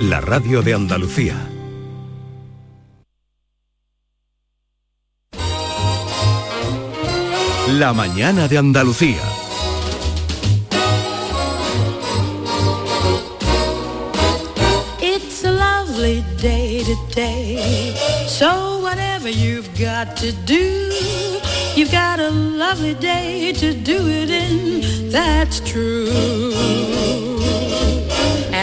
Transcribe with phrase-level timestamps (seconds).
[0.00, 1.36] la radio de Andalucía.
[7.78, 9.22] La mañana de Andalucía.
[15.00, 17.94] It's a lovely day today.
[18.26, 20.90] So whatever you've got to do,
[21.76, 25.10] you've got a lovely day to do it in.
[25.10, 27.33] That's true.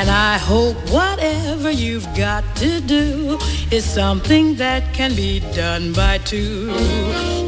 [0.01, 3.37] And I hope whatever you've got to do
[3.69, 6.73] is something that can be done by two.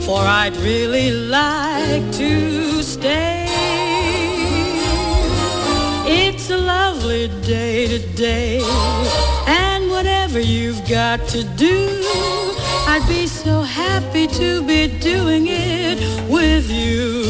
[0.05, 3.47] For I'd really like to stay.
[6.05, 8.61] It's a lovely day today.
[9.47, 12.03] And whatever you've got to do,
[12.85, 15.97] I'd be so happy to be doing it
[16.29, 17.23] with you.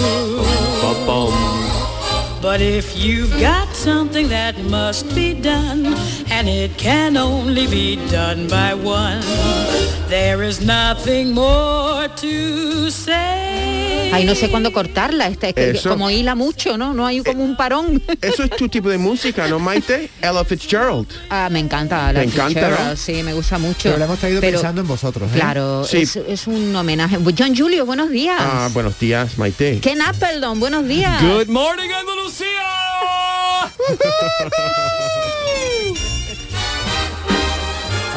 [2.42, 5.94] But if you've got something that must be done,
[6.32, 9.22] and it can only be done by one,
[10.10, 14.12] there is nothing more to say.
[14.14, 15.90] Ay, no sé cuándo cortarla, esta, es que Eso.
[15.90, 16.94] como hila mucho, ¿no?
[16.94, 18.02] No hay como un parón.
[18.22, 20.10] Eso es tu tipo de música, ¿no, Maite?
[20.22, 21.08] Ella Fitzgerald.
[21.32, 22.96] Ah, me encanta la Te encanta, Fitzgerald, ¿no?
[22.96, 23.80] sí, me gusta mucho.
[23.84, 25.30] Pero la hemos traído Pero, pensando en vosotros.
[25.32, 25.36] ¿eh?
[25.36, 25.98] Claro, Sí.
[26.04, 27.18] es, es un homenaje.
[27.38, 28.38] John Julio, buenos días.
[28.40, 29.80] Ah, buenos días, Maite.
[29.80, 31.20] Ken Appleton, buenos días.
[31.24, 32.93] Good morning, Andalucía.
[33.90, 34.00] Uhul!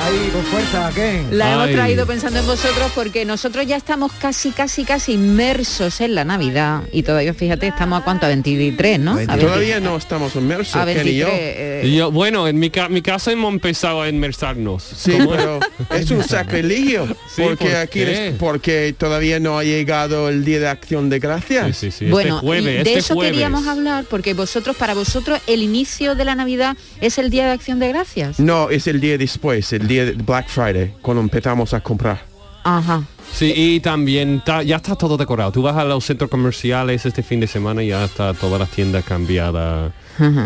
[0.06, 1.36] Ahí, con fuerza, Ken.
[1.36, 6.14] La hemos traído pensando en vosotros porque nosotros ya estamos casi, casi, casi inmersos en
[6.14, 9.12] la Navidad y todavía, fíjate, estamos a cuánto, a 23, ¿no?
[9.12, 9.26] A 23.
[9.38, 11.18] 20 Todavía no estamos inmersos, a Ken y 23.
[11.18, 11.28] yo.
[11.32, 14.82] eh, Yo, bueno, en mi, ca- mi casa hemos empezado a inmersarnos.
[14.84, 15.30] Sí, ¿Cómo?
[15.30, 17.06] pero es un sacrilegio.
[17.36, 18.04] Sí, porque ¿por aquí
[18.38, 21.76] porque todavía no ha llegado el día de acción de gracias.
[21.76, 22.06] sí, sí.
[22.06, 23.32] bueno, este jueves, y de este eso jueves.
[23.32, 27.50] queríamos hablar porque vosotros, para vosotros, el inicio de la Navidad es el Día de
[27.52, 28.38] Acción de Gracias.
[28.40, 32.20] No, es el día después, el día de Black Friday, cuando empezamos a comprar.
[32.64, 33.02] Ajá.
[33.32, 35.52] Sí, y también ta- ya está todo decorado.
[35.52, 38.70] Tú vas a los centros comerciales este fin de semana y ya está todas las
[38.70, 39.92] tiendas cambiadas.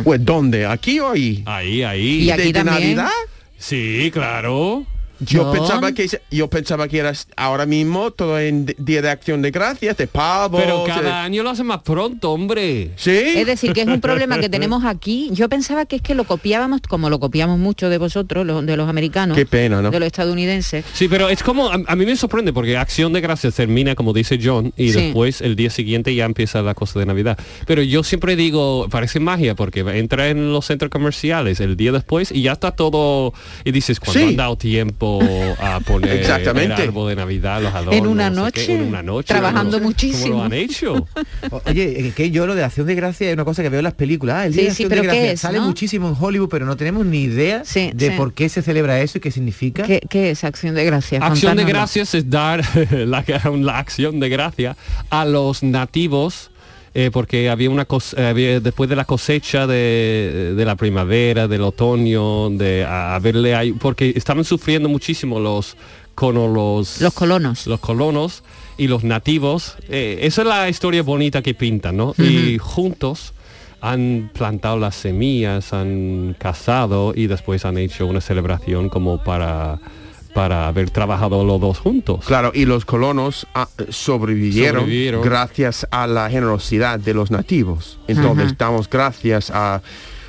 [0.04, 0.66] Pues ¿dónde?
[0.66, 1.42] ¿Aquí o ahí?
[1.46, 2.22] Ahí, ahí.
[2.24, 2.96] Y aquí ¿De, de también.
[2.96, 3.10] Navidad?
[3.58, 4.84] Sí, claro.
[5.20, 9.50] Yo pensaba que yo pensaba que era ahora mismo todo en día de acción de
[9.50, 10.58] gracias, de pavo.
[10.58, 12.90] Pero de- cada año lo hacen más pronto, hombre.
[12.96, 13.10] Sí.
[13.10, 15.28] Es decir, que es un problema que tenemos aquí.
[15.32, 18.76] Yo pensaba que es que lo copiábamos, como lo copiamos mucho de vosotros, los- de
[18.76, 19.90] los americanos, Qué pena, ¿no?
[19.90, 20.84] de los estadounidenses.
[20.94, 24.12] Sí, pero es como, a, a mí me sorprende porque Acción de Gracias termina, como
[24.12, 25.00] dice John, y Sí.
[25.02, 27.38] después el día siguiente ya empieza la cosa de Navidad.
[27.66, 32.32] Pero yo siempre digo, parece magia porque entra en los centros comerciales el día después
[32.32, 33.32] y ya está todo,
[33.64, 34.26] y dices, cuando Sí.
[34.28, 35.09] han dado tiempo
[35.58, 36.74] a poner Exactamente.
[36.82, 39.26] el árbol de Navidad, los adornos, En una no sé qué, noche, en una noche,
[39.34, 40.22] trabajando ¿cómo- muchísimo.
[40.28, 41.08] ¿Cómo lo han hecho?
[41.50, 43.84] O- Oye, que yo lo de acción de gracia es una cosa que veo en
[43.84, 44.36] las películas.
[44.36, 45.66] Ah, el día Sí, de sí, acción pero de ¿qué gracia es, sale no?
[45.66, 48.14] muchísimo en Hollywood, pero no tenemos ni idea Sí, de sí.
[48.16, 49.82] por qué se celebra eso y qué significa.
[49.84, 51.22] ¿Qué, qué es Acción de Gracias?
[51.22, 52.62] Acción de gracias es dar
[52.92, 53.24] la,
[53.56, 54.76] la acción de gracia
[55.08, 56.49] a los nativos
[56.94, 61.46] eh, porque había una cos- eh, había- después de la cosecha de, de la primavera,
[61.48, 65.76] del otoño, de a, a verle ahí, porque estaban sufriendo muchísimo los
[66.14, 67.66] cono- los Los colonos.
[67.66, 68.42] los colonos
[68.76, 69.76] y los nativos.
[69.88, 72.14] Eh, esa es la historia bonita que pintan, ¿no?
[72.18, 73.34] Y juntos
[73.82, 79.78] han plantado las semillas, han cazado y después han hecho una celebración como para
[80.34, 82.24] para haber trabajado los dos juntos.
[82.24, 85.22] Claro, y los colonos ah, sobrevivieron, Sobrevivieron.
[85.22, 87.98] gracias a la generosidad de los nativos.
[88.08, 88.56] Entonces Ajá.
[88.58, 89.82] damos gracias a,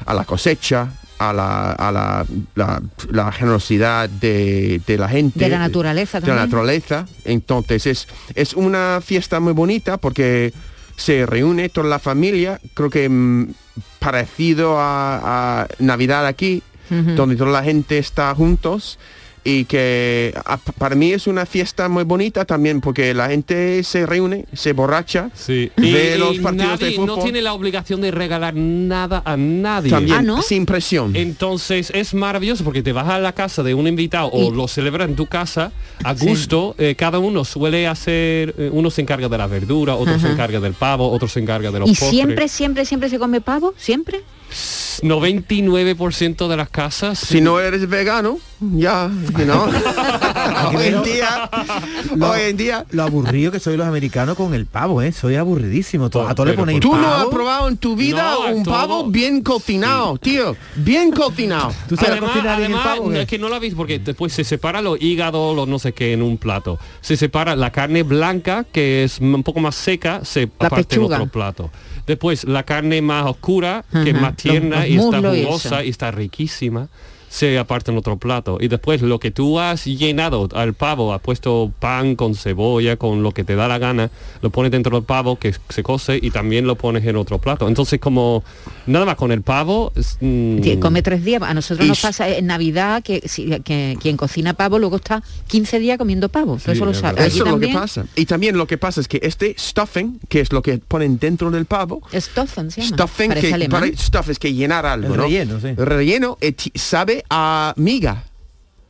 [0.06, 2.26] a la cosecha, a la, a la,
[2.56, 5.38] la- la generosidad de, de la gente.
[5.40, 7.06] De la naturaleza De la naturaleza.
[7.26, 10.52] Entonces es, es una fiesta muy bonita porque
[10.96, 13.54] se reúne toda la familia, creo que mm,
[14.00, 19.00] parecido a, a Navidad aquí, donde toda la gente está juntos
[19.44, 24.06] y que a- para mí es una fiesta muy bonita también porque la gente se
[24.06, 25.72] reúne, se borracha, Sí.
[25.78, 27.24] ve Y, los y partidos de nadie no fútbol.
[27.24, 29.90] tiene la obligación de regalar nada a nadie.
[29.90, 30.42] también Ah, ¿no?
[30.44, 31.16] sin presión.
[31.16, 34.68] Entonces es maravilloso porque te vas a la casa de un invitado o Y- lo
[34.68, 35.72] celebras en tu casa
[36.04, 36.26] a Sí.
[36.28, 36.76] gusto.
[36.78, 40.60] eh, cada uno suele hacer, eh, uno se encarga de la verdura, otro se encarga
[40.60, 42.10] del pavo, otro se encarga de los ¿Y postres.
[42.12, 43.74] siempre, siempre, siempre se come pavo?
[43.78, 44.22] ¿Siempre?
[45.02, 47.20] 99% de las casas.
[47.20, 49.66] si no eres vegano, ya, you know.
[50.76, 51.50] hoy en día,
[52.16, 55.12] Lo- hoy en día, Lo aburrido que soy los americanos con el pavo, ¿eh?
[55.12, 56.10] Soy aburridísimo.
[56.10, 58.74] To- A todos le ponéis tú no has probado en tu vida No, un todo.
[58.74, 61.74] pavo bien cocinado, tío, bien cocinado.
[61.90, 63.14] ¿Tú sabes Además, cocinar bien el además, pavo?
[63.14, 66.14] es que no lo habéis porque después se separa los hígados, los no sé qué
[66.14, 66.78] en un plato.
[67.02, 71.04] Se separa la carne blanca, que es un poco más seca, se La aparte en
[71.04, 71.72] otro plato.
[72.12, 75.68] Después la carne más oscura, que es más tierna Los- los y está y jugosa
[75.80, 75.84] eso.
[75.84, 76.90] y está riquísima.
[77.34, 78.58] Se aparta en otro plato.
[78.60, 83.24] Y después lo que tú has llenado al pavo, has puesto pan con cebolla, con
[83.24, 84.12] lo que te da la gana,
[84.42, 87.70] lo pones dentro del pavo que se cose y también lo pones en otro plato.
[87.70, 88.44] Entonces como
[88.86, 89.94] nada más con el pavo...
[89.96, 91.42] es, mm, Sí, Come tres días.
[91.42, 95.24] A nosotros Y nos pasa en Navidad que, si- que quien cocina pavo luego está
[95.48, 96.58] 15 días comiendo pavo.
[96.58, 96.92] Eso lo.
[96.92, 98.06] Allí Eso es lo que pasa.
[98.18, 101.50] Y también lo que pasa es que este stuffing, que es lo que ponen dentro
[101.50, 102.98] del pavo, Stuffen se llama.
[102.98, 103.82] stuffing, Parece que alemán.
[103.84, 105.24] para- stuff es que llenar algo, El ¿no?
[105.24, 105.68] relleno, sí.
[105.68, 108.24] El relleno eh, sabe a miga.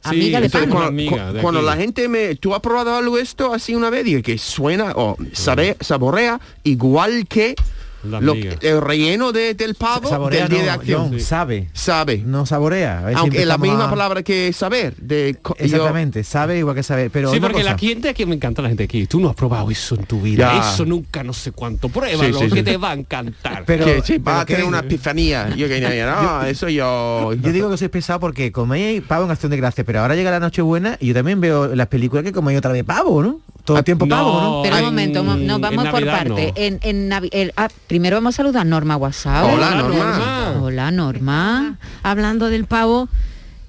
[0.03, 0.69] Amiga de pan.
[0.69, 2.33] cuando, miga cu- de cuando la gente me...
[2.35, 4.07] ¿Tú has probado algo esto así una vez?
[4.07, 7.53] Y que suena o sabe, saborea igual que
[8.03, 11.09] lo- el relleno de- del pavo Saborea del día no, de acción.
[11.11, 11.69] John, sabe.
[11.73, 12.17] Sabe.
[12.25, 13.03] No saborea.
[13.15, 14.95] Aunque es la misma a- palabra que saber.
[14.97, 17.11] De, yo- Exactamente, sabe igual que saber.
[17.11, 19.05] Pero Sí, porque cosa, la gente aquí me encanta la gente aquí.
[19.07, 20.53] Tú no has probado eso en tu vida.
[20.53, 20.73] Ya.
[20.73, 21.89] Eso nunca no sé cuánto.
[21.89, 22.63] Pruébalo, Sí, sí, que sí.
[22.63, 23.63] te va a encantar.
[23.65, 25.49] Pero, que sí, va a tener una epifanía.
[25.55, 27.33] Yo que no, eso yo...
[27.33, 30.31] Yo digo que soy pesado porque coméis pavo en acción de gracia, pero ahora llega
[30.31, 33.39] la Nochebuena y yo también veo las películas que coméis otra vez pavo, ¿no?
[33.71, 34.15] Todo el tiempo no.
[34.15, 34.61] pavo, ¿no?
[34.63, 36.35] Pero un en- momento, en vamos por Navidad no.
[36.35, 36.53] parte.
[36.55, 39.45] En, en Navi- el- ah, primero vamos a saludar a Norma WhatsApp.
[39.53, 40.59] Hola, Norma.
[40.61, 41.77] Hola, Norma.
[42.03, 43.07] hablando del pavo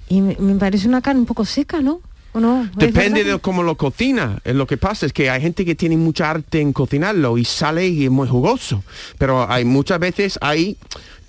[0.09, 2.01] y me, me parece una carne un poco seca, ¿no?
[2.33, 2.63] ¿O no?
[2.63, 4.39] ¿Es Depende de cómo lo cocina.
[4.45, 7.87] Lo que pasa es que hay gente que tiene mucha arte en cocinarlo y sale
[7.87, 8.83] y es muy jugoso.
[9.19, 10.75] Pero hay muchas veces ahí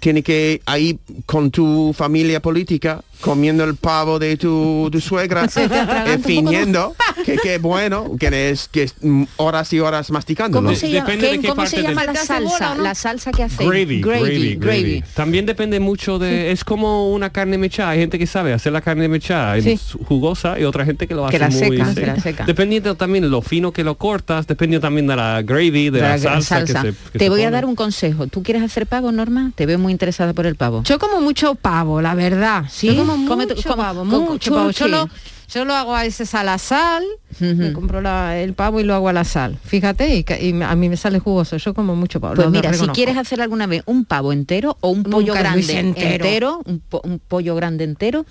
[0.01, 6.19] tiene que ahí con tu familia política comiendo el pavo de tu, tu suegra eh,
[6.23, 6.95] fingiendo
[7.43, 11.07] que bueno que es que es mm, horas y horas masticando ¿Cómo De- se llama,
[11.09, 12.83] depende de qué cómo parte se llama del- la ¿Te hace bola salsa?
[12.83, 13.65] La salsa que hace.
[13.65, 16.53] Gravy, gravy, gravy, También depende mucho de...
[16.53, 17.91] Es como una carne mechada.
[17.91, 19.71] Hay gente que sabe hacer la carne mechada Sí.
[19.73, 22.01] es jugosa y otra gente que lo hace Que la muy seca, seca.
[22.01, 22.45] que la seca.
[22.45, 26.19] Dependiendo también lo fino que lo cortas, dependiendo también de la gravy, de, la, La
[26.19, 26.81] salsa, que se-
[27.13, 28.27] que Te se voy a dar un consejo.
[28.27, 29.53] ¿Tú quieres hacer pavo, Norma?
[29.55, 30.83] Te veo muy interesada por el pavo.
[30.85, 32.65] Yo como mucho pavo, la verdad.
[32.69, 32.89] ¿Sí?
[32.89, 34.71] Yo como Come- mucho come- pavo, co- mucho pavo.
[34.71, 35.09] Yo lo,
[35.53, 37.05] yo lo hago a veces a la sal,
[37.41, 39.59] me compro la- el pavo y lo hago a la sal.
[39.65, 41.57] Fíjate, y, y a mí me sale jugoso.
[41.57, 42.35] Yo como mucho pavo.
[42.35, 45.41] Pues mira, si quieres hacer alguna vez un pavo entero o un Nunca pollo lo
[45.41, 46.61] grande entero.
[46.65, 48.25] un, po- un pollo grande entero,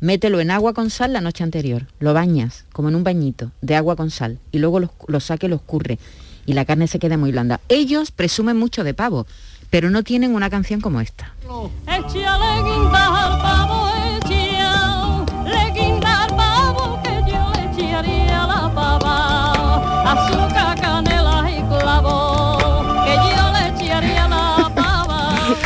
[0.00, 1.86] mételo en agua con sal la noche anterior.
[2.00, 4.38] Lo bañas, como en un bañito, de agua con sal.
[4.50, 5.98] Y luego lo, lo saque, lo escurre.
[6.44, 7.60] Y la carne se queda muy blanda.
[7.68, 9.26] Ellos presumen mucho de pavo,
[9.70, 11.32] pero no tienen una canción como esta.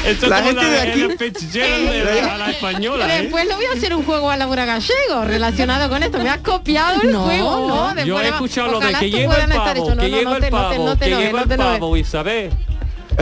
[0.06, 3.22] Esto La gente de el aquí- Fitzgerald de la, a la española, ¿eh?
[3.22, 6.18] Después le voy a hacer un juego a Laura Gallego relacionado con esto.
[6.18, 7.86] Me has copiado el No, juego, ¿no?
[7.94, 10.50] Después Yo he escuchado lo de que lleva el pavo, que no, lleva no el
[10.50, 12.50] pavo, no te que lleva el pavo, Isabel.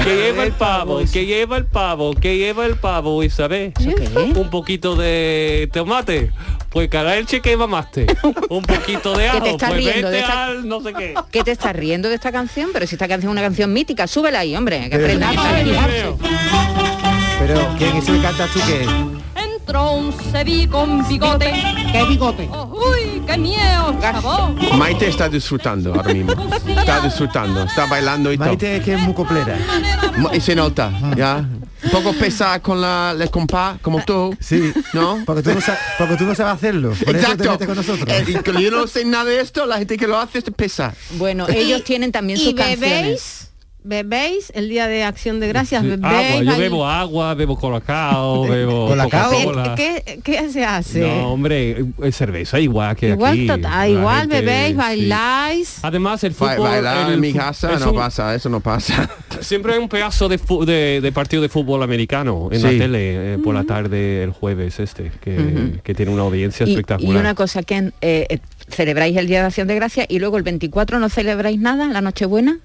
[0.03, 3.73] Que lleva el pavo, que lleva el pavo, que lleva el pavo, Isabel.
[3.79, 4.37] ¿Eso qué es?
[4.37, 6.31] Un poquito de tomate,
[6.71, 8.07] pues cada leche que mamaste.
[8.49, 11.15] Un poquito de ajo, pues riendo de vete esta- al no sé qué.
[11.31, 12.71] ¿Qué te estás riendo de esta canción?
[12.73, 15.47] Pero si esta canción es una canción mítica, súbela ahí, hombre, que Pero- aprendamos
[17.79, 18.87] ¿quién eso le cantas tú que
[19.67, 21.51] Entró un cebi con bigote.
[21.91, 22.47] ¿Qué bigote?
[22.53, 24.55] Oh, uy, qué miedo, chavo.
[24.77, 26.33] Maite está disfrutando ahora mismo.
[26.69, 28.49] Está disfrutando, está bailando y todo.
[28.49, 29.57] Maite que es muy coplera.
[30.19, 31.37] Ma- Y se nota, ¿ya?
[31.83, 34.37] Un poco pesada con la, el compás, como tú.
[34.39, 34.71] Sí.
[34.93, 35.23] ¿No?
[35.25, 36.91] Porque tú no, sa- porque tú no sabes hacerlo.
[36.91, 37.51] Por eso te Exacto.
[37.53, 38.07] metes con nosotros.
[38.11, 40.45] Eh, y que yo no sé nada de esto, la gente que lo hace es
[40.55, 40.95] pesa.
[41.13, 42.81] Bueno, ellos tienen también sus y canciones.
[42.81, 43.51] bebéis,
[43.85, 46.05] bebéis el día de acción de gracias, Sí, bebéis.
[46.41, 49.31] agua, yo bebo agua, bebo colacao, bebo ¿Colacao?
[49.77, 51.01] ¿Qué, qué, se hace?
[51.01, 53.47] No, hombre, es cerveza igual que igual aquí.
[53.47, 54.75] total, igual gente, bebéis, sí.
[54.75, 55.79] bailáis.
[55.83, 56.59] Además, el fútbol...
[56.61, 59.09] bailar el en mi casa no un- pasa, eso no pasa.
[59.41, 62.63] Siempre hay un pedazo de, de, de partido de fútbol americano en Sí.
[62.65, 66.71] la tele eh, por la tarde el jueves este, que, que tiene una audiencia Y,
[66.71, 67.15] espectacular.
[67.17, 68.39] y una cosa que eh, eh,
[68.71, 72.01] celebráis el Día de Acción de Gracia y luego el 24 no celebráis nada, la
[72.01, 72.59] Nochebuena.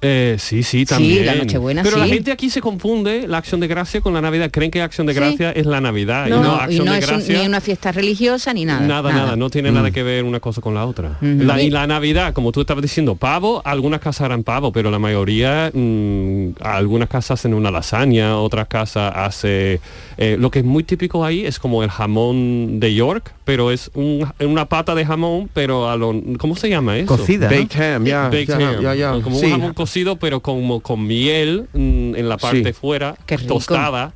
[0.00, 1.26] Eh, sí, sí, también.
[1.26, 2.12] la Nochebuena, Pero la sí.
[2.12, 4.48] gente aquí se confunde la acción de gracia con la Navidad.
[4.52, 5.18] Creen que acción de Sí.
[5.18, 6.28] gracia es la Navidad.
[6.28, 6.36] No.
[6.36, 8.86] y no, y acción no de es un- ni una fiesta religiosa ni nada.
[8.86, 9.74] Nada, nada, no tiene Mm.
[9.74, 11.18] nada que ver una cosa con la otra.
[11.20, 15.00] La- y la Navidad, como tú estabas diciendo, pavo, algunas casas harán pavo, pero la
[15.00, 19.80] mayoría, mm, algunas casas hacen una lasaña, otras casas hace...
[20.16, 23.90] eh, lo que es muy típico ahí es como el jamón de York, pero es
[23.94, 26.14] un- una pata de jamón, pero a lo...
[26.38, 27.06] ¿Cómo se llama eso?
[27.06, 27.48] Cocida.
[27.50, 27.56] ¿no?
[27.56, 28.80] Baked ham, ya, ham.
[28.82, 29.12] ya, ya.
[29.22, 29.46] Como Sí.
[29.46, 32.72] un jamón cocido, pero como con miel mm, en la parte Sí.
[32.74, 33.54] fuera, Qué rico.
[33.54, 34.12] tostada.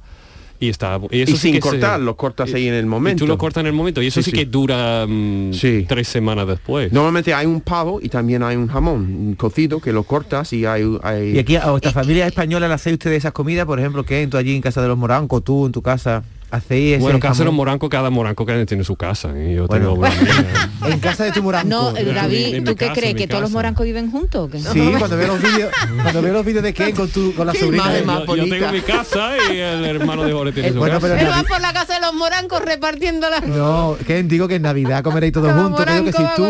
[0.61, 2.85] Y está y eso Y sí sin que se- cortar, lo cortas ahí en el
[2.85, 3.25] y momento.
[3.25, 4.37] tú lo cortas en el momento y eso Sí, sí, sí.
[4.37, 5.87] que dura mm, Sí.
[5.89, 6.93] tres semanas después.
[6.93, 10.83] Normalmente hay un pavo y también hay un jamón cocido que lo cortas y hay...
[11.03, 14.21] hay- Y aquí a vuestra familia española le hacéis ustedes esas comidas, por ejemplo, que
[14.21, 16.23] en tú allí en casa de los morancos, tú en tu casa.
[16.53, 19.31] Hacéis ese Bueno, casa de los morancos, cada moranco que tiene su casa.
[19.35, 19.55] ¿eh?
[19.57, 19.95] Yo Bueno.
[19.95, 20.71] tengo la mía.
[20.93, 21.69] en casa de tu moranco.
[21.69, 23.15] No, David, mi ¿tú qué casa, crees?
[23.15, 24.73] ¿Que todos los morancos viven juntos o?
[24.73, 25.71] Sí, cuando veo los vídeos,
[26.03, 27.85] cuando veo los vídeos de Ken con tu con la sobrina.
[28.05, 31.07] más yo, tengo mi casa y el hermano de Jorge tiene Eh, su bueno, casa.
[31.07, 33.41] pero Pero Navi- vas por la casa de los morancos repartiendo la...
[33.41, 35.85] No, Ken, digo que en Navidad comeréis todos juntos.
[35.85, 36.47] Creo que si tú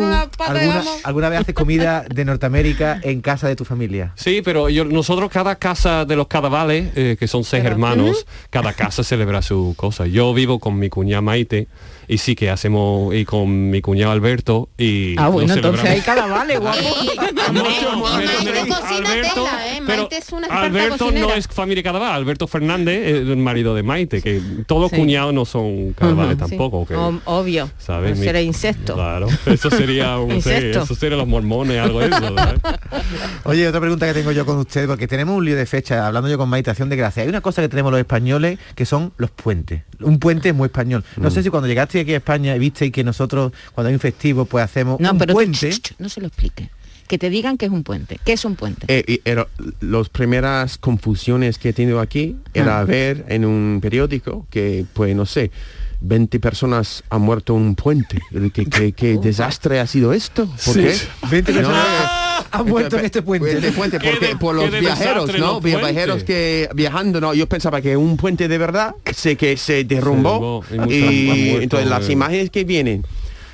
[1.04, 4.12] alguna vez haces comida de Norteamérica en casa de tu familia.
[4.16, 8.73] Sí, pero yo, nosotros cada casa de los cadavales, eh, que son seis hermanos, cada
[8.73, 9.91] casa celebra su cosa.
[9.92, 11.68] Yo vivo con mi cuñada Maite
[12.09, 15.14] y sí que hacemos, y con mi cuñado Alberto y...
[15.18, 16.78] Ah, bueno, entonces hay vale, guapo.
[17.52, 19.80] Maite Alberto- tela, ¿eh?
[19.87, 23.75] pero Maite es una experta Alberto no es familia Cadaval, Alberto Fernández es el marido
[23.75, 24.97] de Maite, que todos Sí.
[24.97, 26.50] cuñados no son Cadavales Sí.
[26.50, 26.87] tampoco.
[26.87, 27.71] que- O- obvio.
[27.78, 28.18] ¿sabes?
[28.18, 28.94] No será insecto.
[28.94, 30.82] Claro, eso sería un, Insecto.
[30.82, 32.35] eso sería los mormones, algo de eso.
[33.44, 36.28] Oye, otra pregunta que tengo yo con usted, porque tenemos un lío de fecha, hablando
[36.28, 37.23] yo con Maitación de Gracia.
[37.23, 39.82] Hay una cosa que tenemos los españoles que son los puentes.
[40.00, 41.04] Un puente es muy español.
[41.16, 41.32] No Mm.
[41.32, 44.99] sé si cuando llegaste a España visteis que nosotros, cuando hay un festivo, pues hacemos
[44.99, 45.71] No, un pero puente.
[45.71, 46.68] ch, ch, no se lo explique.
[47.09, 48.18] Que te digan que es un puente.
[48.25, 48.87] ¿Qué es un puente?
[48.88, 49.47] Eh, y era-
[49.80, 52.85] las primeras confusiones que he tenido aquí era Ah.
[52.85, 55.50] ver en un periódico que, pues no sé,
[56.04, 58.21] 20 personas han muerto en un puente.
[58.52, 60.47] ¿Qué, qué, qué desastre ha sido esto?
[60.47, 60.80] ¿Por Sí.
[60.82, 60.97] qué?
[61.30, 63.52] 20 personas No, han muerto en este puente.
[63.52, 65.52] Este puente, porque de- por los viajeros, ¿no?
[65.54, 65.62] los.
[65.62, 70.64] Viajeros que viajando, no, yo pensaba que un puente de verdad sé que se derrumbó
[70.68, 71.00] derrumbó y
[71.37, 72.12] muerto, entonces las eh.
[72.12, 73.06] imágenes que vienen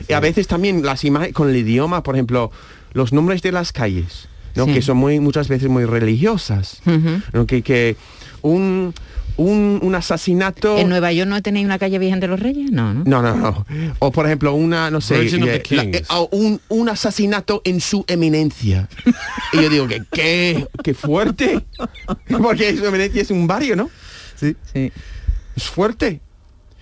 [0.08, 2.50] y a veces también las imágenes con el idioma, por ejemplo,
[2.94, 4.64] los nombres de las calles, ¿no?
[4.64, 4.72] Sí.
[4.74, 7.20] Que son muy muchas veces muy religiosas, Ujú.
[7.32, 7.46] ¿no?
[7.46, 7.96] Que, que
[8.40, 8.94] un,
[9.38, 12.70] un, un asesinato ¿En Nueva York no tenéis una calle Virgen de los Reyes?
[12.70, 13.04] No, ¿no?
[13.04, 13.66] no, no, no.
[14.00, 16.88] O por ejemplo, una, no sé, Virgin of eh, the la- eh, o un, un
[16.88, 18.88] asesinato en su eminencia.
[19.52, 21.64] y yo digo que qué, qué fuerte.
[22.42, 23.88] Porque su eminencia es un barrio, ¿no?
[24.36, 24.54] Sí.
[24.72, 24.92] Sí.
[25.56, 26.20] Es fuerte.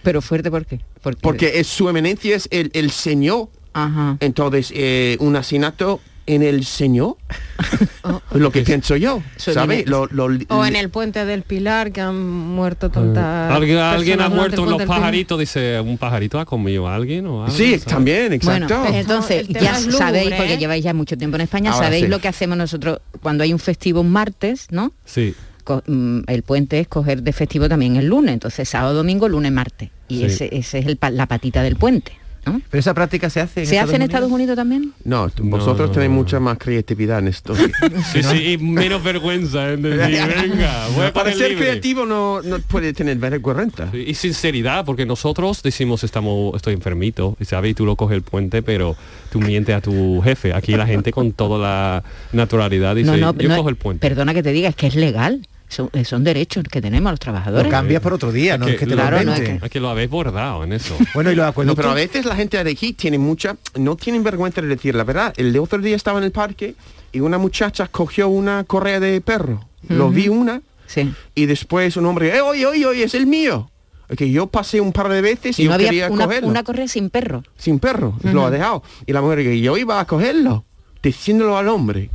[0.02, 0.80] Pero fuerte, ¿por qué?
[1.02, 3.48] Porque, Porque es, su eminencia es el, el señor.
[3.74, 4.16] Ajá.
[4.20, 7.16] Entonces, eh, un asesinato en el señor.
[7.58, 7.78] es
[8.40, 9.22] lo que pienso yo.
[9.46, 9.84] Eminencia.
[9.86, 14.28] Lo, lo- O en el puente del Pilar, que han muerto tantas Alguien, alguien ha
[14.28, 17.56] muerto en los pajaritos, dice, un pajarito ha comido a alguien o algo.
[17.56, 17.84] Sí, ¿sabes?
[17.84, 18.66] también, exacto.
[18.78, 20.58] Bueno, pues entonces ya lúgubre, sabéis, porque ¿eh?
[20.58, 22.08] lleváis ya mucho tiempo en España, Ahora sabéis sí.
[22.10, 24.92] lo que hacemos nosotros cuando hay un festivo un martes, ¿no?
[25.04, 25.34] Sí.
[25.64, 29.50] Co- mm, el puente es coger de festivo también el lunes, entonces sábado, domingo, lunes,
[29.52, 29.90] martes.
[30.08, 30.24] Y Sí.
[30.26, 32.12] ese, ese es el pa- la patita del puente.
[32.46, 32.60] ¿No?
[32.70, 34.36] Pero esa práctica se hace en ¿Se hace en Estados Unidos?
[34.36, 34.92] Unidos también?
[35.04, 36.16] no, vosotros no, tenéis no.
[36.16, 37.54] mucha más creatividad en esto.
[38.12, 41.66] Sí, sí, y menos vergüenza en decir, venga, voy a Para ser libre.
[41.66, 43.88] creativo no, no puede tener vergüenza.
[43.94, 48.22] Y sinceridad, porque nosotros decimos estamos, estoy enfermito, y sabes, y tú lo coges el
[48.22, 48.96] puente, pero
[49.30, 50.52] tú mientes a tu jefe.
[50.54, 54.06] Aquí la gente con toda la naturalidad dice, no, no, yo no, cojo el puente.
[54.06, 55.46] Perdona que te diga, es que es legal.
[55.68, 57.70] Son, eh, son derechos que tenemos los Lo trabajadores.
[57.70, 59.88] cambias por otro día, no Que es que te lo- lo no, es que lo
[59.88, 60.96] habéis bordado en eso.
[61.14, 61.76] Bueno, y los No, acueductos.
[61.76, 65.02] pero a veces la gente de aquí tiene mucha, no tienen vergüenza de decir la
[65.04, 65.34] verdad.
[65.36, 66.76] El de otro día estaba en el parque
[67.12, 69.66] y una muchacha cogió una correa de perro.
[69.88, 71.12] Lo vi una Sí.
[71.34, 73.68] y después un hombre, eh, oye, oye, oye, es el mío.
[74.16, 76.48] Que yo pasé un par de veces y, Y yo no había quería una, cogerlo.
[76.48, 77.42] una correa sin perro.
[77.58, 78.84] Sin perro, lo ha dejado.
[79.04, 80.64] Y la mujer que yo iba a cogerlo,
[81.02, 82.08] diciéndolo al hombre.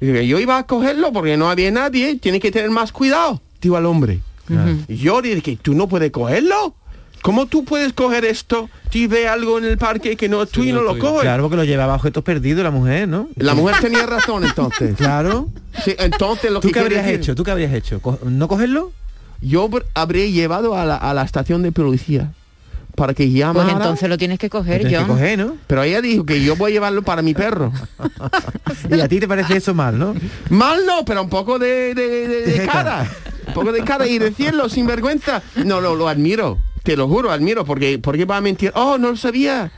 [0.00, 3.40] Y que yo iba a cogerlo porque no había nadie, tiene que tener más cuidado,
[3.60, 4.20] digo al hombre.
[4.88, 6.74] Y yo dije que tú no puedes cogerlo.
[7.22, 8.70] ¿Cómo tú puedes coger esto?
[8.92, 11.22] Si ve algo en el parque que no es tuyo y no no lo coges.
[11.22, 13.28] Claro, porque lo llevaba objetos perdidos la mujer, ¿no?
[13.34, 14.94] La mujer tenía razón entonces.
[14.96, 15.48] Claro.
[15.84, 17.34] Sí, entonces lo ¿Tú que qué habrías decir- hecho?
[17.34, 18.00] ¿Tú qué habrías hecho?
[18.24, 18.92] ¿No cogerlo?
[19.40, 22.32] Yo br- habría llevado a la, a la estación de policía
[22.96, 23.64] para que llamara.
[23.64, 25.06] Pues entonces lo tienes que coger, Tienes que John.
[25.08, 25.56] coger, ¿no?
[25.68, 27.72] Pero ella dijo que yo voy a llevarlo para mi perro.
[28.90, 30.14] Y a ti te parece eso mal, ¿no?
[30.50, 32.72] Mal no, pero un poco de, de- de- de De jeta.
[32.72, 33.10] cara.
[33.48, 35.42] Un poco de cara y decirlo sin vergüenza.
[35.64, 36.58] No, lo, lo admiro.
[36.82, 37.64] Te lo juro, admiro.
[37.64, 38.72] Porque, porque va a mentir.
[38.74, 39.70] Oh, no lo sabía.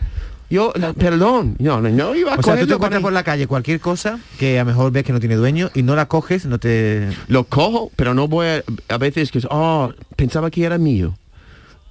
[0.50, 1.56] Yo, la- perdón.
[1.58, 4.18] No, no, no iba a O sea, tú te encuentras por la calle cualquier cosa
[4.38, 7.08] que a lo mejor ves que no tiene dueño y no la coges, no te...
[7.28, 8.62] Lo cojo, pero no voy a...
[8.88, 9.40] A veces que...
[9.50, 11.14] Oh, pensaba que era mío.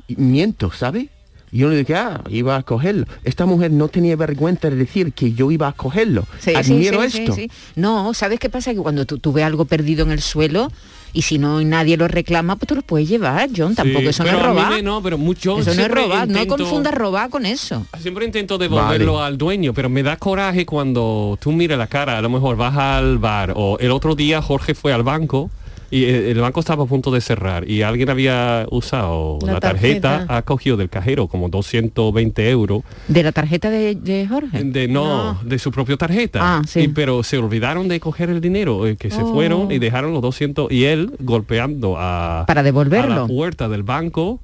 [0.07, 1.09] Y miento, ¿sabe?
[1.51, 3.05] Y yo le dije, ah, iba a cogerlo.
[3.23, 6.25] Esta mujer no tenía vergüenza de decir que yo iba a cogerlo.
[6.39, 7.33] Sí, sí, Admiro sí, sí, esto.
[7.33, 7.51] sí.
[7.75, 8.73] No, ¿sabes qué pasa?
[8.73, 10.69] Que cuando tú, tú ves algo perdido en el suelo
[11.13, 13.75] y si no nadie lo reclama, pues tú lo puedes llevar, John.
[13.75, 14.71] Tampoco Sí, eso no es robar.
[14.73, 16.27] me- no, pero mucho eso no es robar.
[16.27, 17.85] No confundas robar con eso.
[18.01, 19.27] Siempre intento devolverlo Vale.
[19.27, 22.75] al dueño, pero me da coraje cuando tú miras la cara, a lo mejor vas
[22.75, 25.49] al bar o el otro día Jorge fue al banco
[25.89, 29.59] y eh, el banco estaba a punto de cerrar y alguien había usado La la,
[29.59, 30.37] tarjeta, tarjeta.
[30.37, 34.63] ha cogido del cajero como 220 euros ¿De la tarjeta de, de Jorge?
[34.63, 35.39] de no, No.
[35.43, 36.81] de su propia tarjeta Ah, sí.
[36.81, 39.33] Y- pero se olvidaron de coger el dinero eh, que se Oh.
[39.33, 43.13] fueron y dejaron los 200 y él golpeando a Para devolverlo.
[43.13, 44.39] a la puerta del banco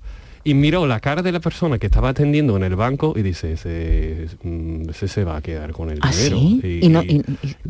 [0.45, 3.53] y miró la cara de la persona que estaba atendiendo en el banco y dice,
[3.53, 6.38] ese, mm, ese se va a quedar con el ¿Ah, dinero.
[6.38, 6.79] sí?
[6.81, 7.23] Y no- y-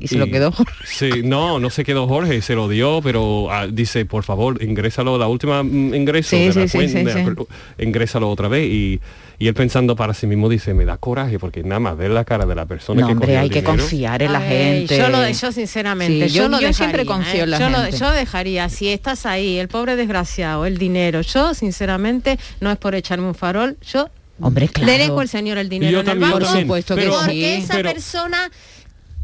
[0.07, 0.73] se lo quedó Jorge.
[0.85, 5.17] Sí, no, no se quedó Jorge, se lo dio, pero ah, dice, por favor, ingrésalo,
[5.19, 8.99] la última mm, ingreso, Sí, de la sí, cuenta, de- ingrésalo otra vez y,
[9.39, 12.23] y él pensando para sí mismo dice, me da coraje porque nada más ver la
[12.25, 13.77] cara de la persona No, que hombre, el hay que dinero".
[13.77, 14.47] confiar en la Ay,
[14.87, 14.97] gente.
[14.97, 17.69] Yo, lo, yo sinceramente, Sí, yo, yo- lo yo siempre dejaría, confío en la yo
[17.69, 17.97] lo- gente.
[17.97, 22.95] yo dejaría, si estás ahí, el pobre desgraciado, el dinero, yo sinceramente, no es por
[22.95, 24.09] echarme un farol, yo
[24.39, 24.91] Hombre, claro.
[24.91, 26.65] le dejo al señor el dinero Yo en también, el banco, también.
[26.65, 27.07] supuesto que sí.
[27.09, 28.49] porque esa pero- persona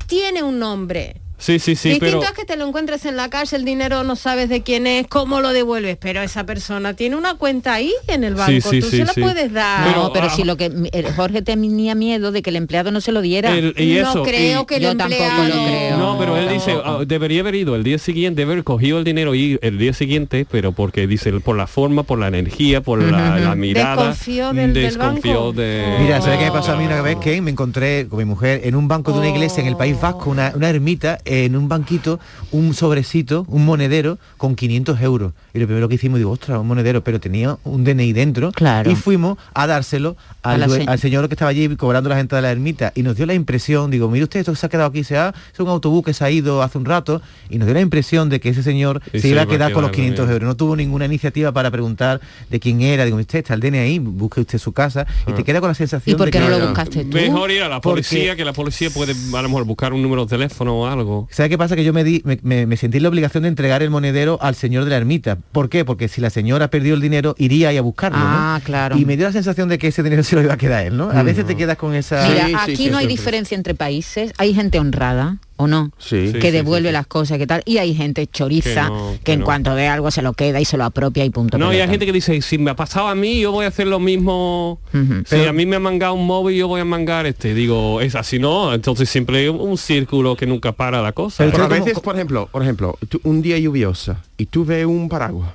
[0.07, 1.15] tiene un nombre.
[1.39, 2.23] Sí, sí, sí, Distinto pero...
[2.23, 5.07] es que te lo encuentres en la calle, el dinero no sabes de quién es,
[5.07, 8.87] cómo lo devuelves, pero esa persona tiene una cuenta ahí en el banco, sí, tú
[8.89, 9.87] sí, se la puedes dar.
[9.87, 12.91] Pero- no, pero ah, si lo que el Jorge tenía miedo de que el empleado
[12.91, 13.57] no se lo diera.
[13.57, 15.97] El- y no eso, creo y- que el Yo tampoco empleado- lo creo.
[15.97, 16.99] No, pero él dice, tampoco.
[17.01, 20.45] ah, debería haber ido el día siguiente, haber cogido el dinero y el día siguiente,
[20.51, 24.73] pero porque dice, por la forma, por la energía, por la, la mirada, Desconfió del-
[24.73, 25.53] del desconfió banco.
[25.53, 25.97] de...
[26.01, 27.17] Mira, ¿sabes qué me pasó a mí una vez?
[27.17, 29.99] Que me encontré con mi mujer en un banco de una iglesia en el País
[30.01, 32.19] Vasco, una, una ermita, en un banquito,
[32.51, 35.33] un sobrecito, un monedero con 500 euros.
[35.53, 38.51] Y lo primero que hicimos, digo, ostras, un monedero, pero tenía un DNI dentro.
[38.51, 38.89] Claro.
[38.91, 42.51] Y fuimos a dárselo al, se- señor que estaba allí cobrando la gente de la
[42.51, 42.91] ermita.
[42.95, 45.17] Y nos dio la impresión, digo, mire usted, esto que se ha quedado aquí, se
[45.17, 47.21] ha, es un autobús que se ha ido hace un rato.
[47.49, 49.55] Y nos dio la impresión de que ese señor Y se iba a iba a
[49.57, 50.33] quedar con los quedar 500 también.
[50.41, 50.47] euros.
[50.47, 52.19] No tuvo ninguna iniciativa para preguntar
[52.49, 53.05] de quién era.
[53.05, 55.05] Digo, usted está el DNI, busque usted su casa.
[55.27, 55.35] Y Ah.
[55.35, 57.15] te queda con la sensación ¿Y por de que no lo buscaste tú?
[57.17, 60.01] Mejor ir a la Porque- policía, que la policía puede a lo mejor buscar un
[60.01, 61.18] número de teléfono o algo.
[61.29, 61.75] ¿Sabe qué pasa?
[61.75, 64.37] Que yo me, di, me, me- me sentí en la obligación de entregar el monedero
[64.41, 65.37] al señor de la ermita.
[65.51, 65.83] ¿Por qué?
[65.85, 68.17] Porque si la señora perdió el dinero, iría ahí a buscarlo.
[68.19, 68.25] ¿no?
[68.25, 68.97] Ah, claro.
[68.97, 70.95] Y me dio la sensación de que ese dinero se lo iba a quedar él,
[70.97, 71.09] ¿no?
[71.11, 72.27] A veces te quedas con esa...
[72.27, 74.31] Mira, Sí, aquí sí, no hay diferencia entre países.
[74.37, 75.91] Hay gente honrada, ¿o no?
[75.97, 76.31] Sí.
[76.31, 76.93] Que sí, devuelve sí, sí.
[76.93, 77.61] las cosas, que tal.
[77.65, 79.45] Y hay gente choriza, Que no, que, que en no.
[79.45, 81.57] cuanto ve algo se lo queda y se lo apropia y punto.
[81.57, 83.67] No, y hay gente que dice, si me ha pasado a mí, yo voy a
[83.67, 84.79] hacer lo mismo.
[84.93, 84.99] Si
[85.29, 87.53] Pero- a mí me ha mangado un móvil, yo voy a mangar este.
[87.53, 88.73] Digo, es así, ¿no?
[88.73, 91.39] Entonces siempre un círculo que nunca para la cosa.
[91.43, 94.63] Pero Pero a ¿cómo- veces, por ejemplo, por ejemplo, tú- un día lluvioso y tú
[94.63, 95.51] ves un paraguas,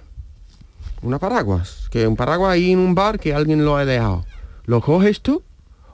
[1.01, 4.25] una paraguas, que un paraguas ahí en un bar que alguien lo ha dejado.
[4.67, 5.43] ¿Lo coges tú?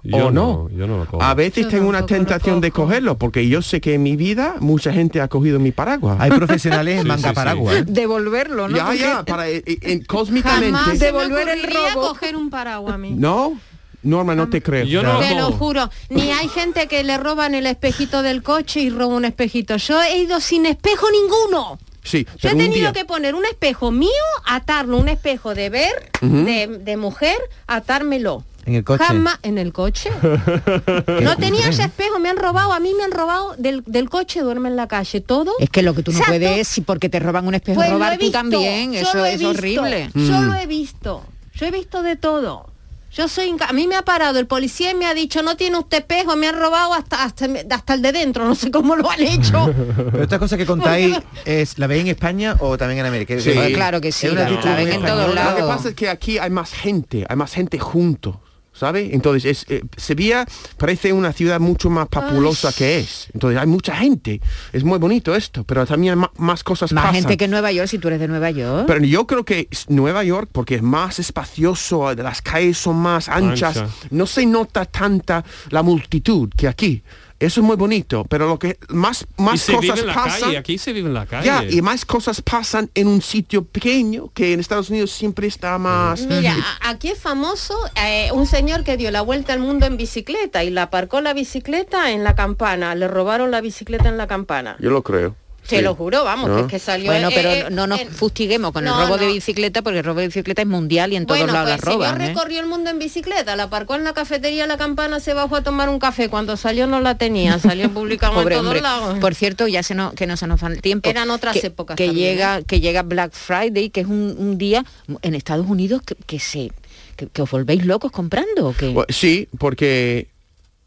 [0.03, 0.69] Yo ¿O no, no?
[0.71, 1.23] yo no lo cojo.
[1.23, 4.55] A veces Yo tengo una tentación de cogerlo porque yo sé que en mi vida
[4.61, 6.17] mucha gente ha cogido mi paraguas.
[6.21, 7.35] Hay profesionales en Sí, manga sí, sí.
[7.35, 7.77] paraguas.
[7.77, 7.85] ¿eh?
[7.87, 8.77] Devolverlo, ¿no?
[8.77, 10.67] ya, Porque- ya, para, eh, eh, cósmicamente.
[10.79, 12.09] Jamás se me Devolver el robo.
[12.09, 13.13] coger un paraguas a mí.
[13.15, 13.61] No,
[14.03, 14.87] Norma, no te creo.
[14.87, 18.81] Yo no Te lo juro, ni hay gente que le roban el espejito del coche
[18.81, 19.77] y roba un espejito.
[19.77, 21.79] Yo he ido sin espejo ninguno.
[22.03, 24.09] Sí, Yo he tenido día- que poner un espejo mío,
[24.47, 27.37] atarlo, un espejo de ver, de, de mujer,
[27.67, 28.43] atármelo.
[28.67, 29.05] En el coche.
[29.05, 30.11] Jamás en el coche.
[31.23, 34.41] no tenía ese espejo, me han robado, a mí me han robado del, del coche,
[34.41, 35.53] duerme en la calle, todo.
[35.59, 36.39] Es que lo que tú no Exacto.
[36.39, 39.39] puedes, si porque te roban un espejo, Pues robar tú visto, también, yo eso es
[39.39, 40.11] visto, horrible.
[40.15, 40.47] Yo Mm.
[40.47, 42.67] lo he visto, yo he visto de todo.
[43.13, 45.77] Yo soy a mí me ha parado el policía y me ha dicho no tiene
[45.79, 49.11] usted espejo, me han robado hasta, hasta hasta el de dentro, no sé cómo lo
[49.11, 49.75] han hecho.
[50.13, 53.35] Pero esta cosa que contáis, es, ¿la veis en España o también en América?
[53.41, 53.51] Sí.
[53.75, 55.25] Claro que sí, la, ven en todos española.
[55.27, 55.77] Lo que lados.
[55.77, 58.41] pasa es que aquí hay más gente, hay más gente junto,
[58.81, 59.11] ¿sabe?
[59.15, 60.47] Entonces, es, eh, Sevilla
[60.79, 63.29] parece una ciudad mucho más populosa que es.
[63.35, 64.41] Entonces, hay mucha gente.
[64.73, 67.21] Es muy bonito esto, pero también hay ma- más cosas Más pasan.
[67.21, 68.85] gente que Nueva York, si tú eres de Nueva York.
[68.87, 73.77] Pero yo creo que Nueva York, porque es más espacioso, las calles son más anchas,
[73.77, 73.89] Ancha.
[74.11, 77.03] no se nota tanta la multitud que aquí.
[77.41, 80.15] Eso es muy bonito, pero lo que más, y más se vive cosas en la
[80.15, 80.41] pasan...
[80.41, 81.47] calle, aquí se vive en la calle.
[81.47, 85.79] Ya, y más cosas pasan en un sitio pequeño que en Estados Unidos siempre está
[85.79, 86.27] más...
[86.27, 90.65] Mira, aquí es famoso eh, un señor que dio la vuelta al mundo en bicicleta
[90.65, 94.77] y la aparcó la bicicleta en la campana, le robaron la bicicleta en la campana.
[94.79, 95.35] Yo lo creo.
[95.71, 95.83] Te sí.
[95.83, 96.57] lo juro, vamos, ¿No?
[96.57, 97.07] que es que salió...
[97.07, 100.05] bueno, pero eh, no nos en- fustiguemos con el No, robo de bicicleta, porque el
[100.05, 102.11] robo de bicicleta es mundial y en todos Bueno, lados pues la el roban.
[102.15, 102.35] señor ¿eh?
[102.35, 105.63] recorrió el mundo en bicicleta, la aparcó en la cafetería La Campana, se bajó a
[105.63, 106.29] tomar un café.
[106.29, 108.81] Cuando salió no la tenía, salió publicado en Pobre todos hombre.
[108.83, 109.19] lados.
[109.19, 111.09] Por cierto, ya se nos, que no se nos va el tiempo.
[111.09, 112.31] Eran otras que, épocas Que también, ¿eh?
[112.33, 114.85] llega, que llega Black Friday, que es un, un día
[115.23, 116.71] en Estados Unidos que, que se
[117.17, 118.89] que, que os volvéis locos comprando o qué?
[118.89, 120.29] Bueno, sí, porque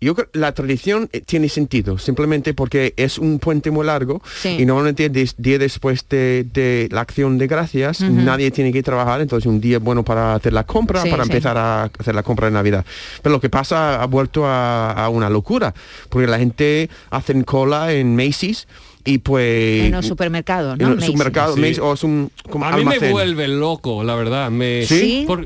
[0.04, 4.58] yo creo la tradición eh, tiene sentido, simplemente porque es un puente muy largo Sí.
[4.60, 9.22] y normalmente des- día después de, de la acción de gracias nadie tiene que trabajar,
[9.22, 11.32] entonces un día bueno para hacer la compra, Sí, para sí.
[11.32, 12.86] empezar a hacer la compra de Navidad.
[13.22, 15.74] Pero lo que pasa ha vuelto a, a una locura,
[16.10, 18.68] porque la gente hace cola en Macy's
[19.06, 19.84] y pues...
[19.86, 20.90] en los supermercados, en ¿no?
[20.90, 21.08] los Macy's.
[21.14, 21.80] supermercados, Sí.
[21.82, 24.50] O es un como a mí me vuelve loco, la verdad.
[24.52, 25.24] Me, ¿Sí?
[25.28, 25.46] por-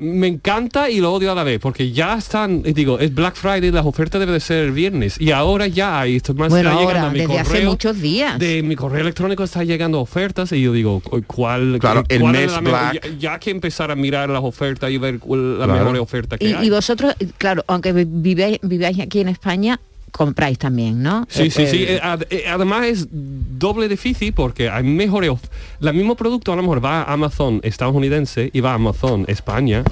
[0.00, 3.70] me encanta y lo odio a la vez, porque ya están, digo, es Black Friday,
[3.70, 6.80] las ofertas deben de ser el viernes, y ahora ya hay, esto más Bueno, está
[6.80, 8.38] llegando ahora, a mi desde hace correo, muchos días.
[8.38, 11.78] De mi correo electrónico está llegando ofertas, y yo digo, cu- ¿cuál?
[11.80, 12.80] Claro, el cuál es mes la mejor?
[12.92, 13.02] Black.
[13.18, 15.84] Ya, ya que empezar a mirar las ofertas y ver cuál la Claro.
[15.84, 16.66] mejor oferta que Y, hay.
[16.66, 21.26] y vosotros, claro, aunque vi- viváis, viváis aquí en España, compráis también, ¿no?
[21.28, 21.82] Sí, Eh, sí, sí.
[21.84, 25.32] eh, Eh, eh, Además es doble difícil porque hay mejores...
[25.80, 29.82] El mismo producto a lo mejor va a Amazon estadounidense y va a Amazon España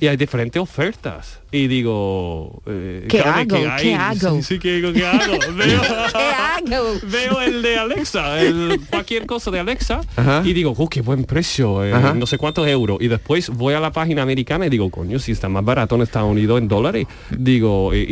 [0.00, 1.40] y hay diferentes ofertas.
[1.56, 2.62] Y digo...
[2.66, 3.46] eh, ¿Qué hago?
[3.46, 4.36] que hay- ¿Qué hago?
[4.38, 4.92] Sí, sí, ¿qué hago?
[4.92, 5.38] ¿Qué hago?
[5.54, 6.84] Veo, ¿Qué hago?
[7.04, 10.42] veo el de Alexa, el, cualquier cosa de Alexa Ajá.
[10.44, 12.98] y digo, oh, qué buen precio, eh, no sé cuántos euros.
[13.00, 16.02] Y después voy a la página americana y digo, coño, si está más barato en
[16.02, 17.06] Estados Unidos en dólares.
[17.30, 18.04] Digo, y, y-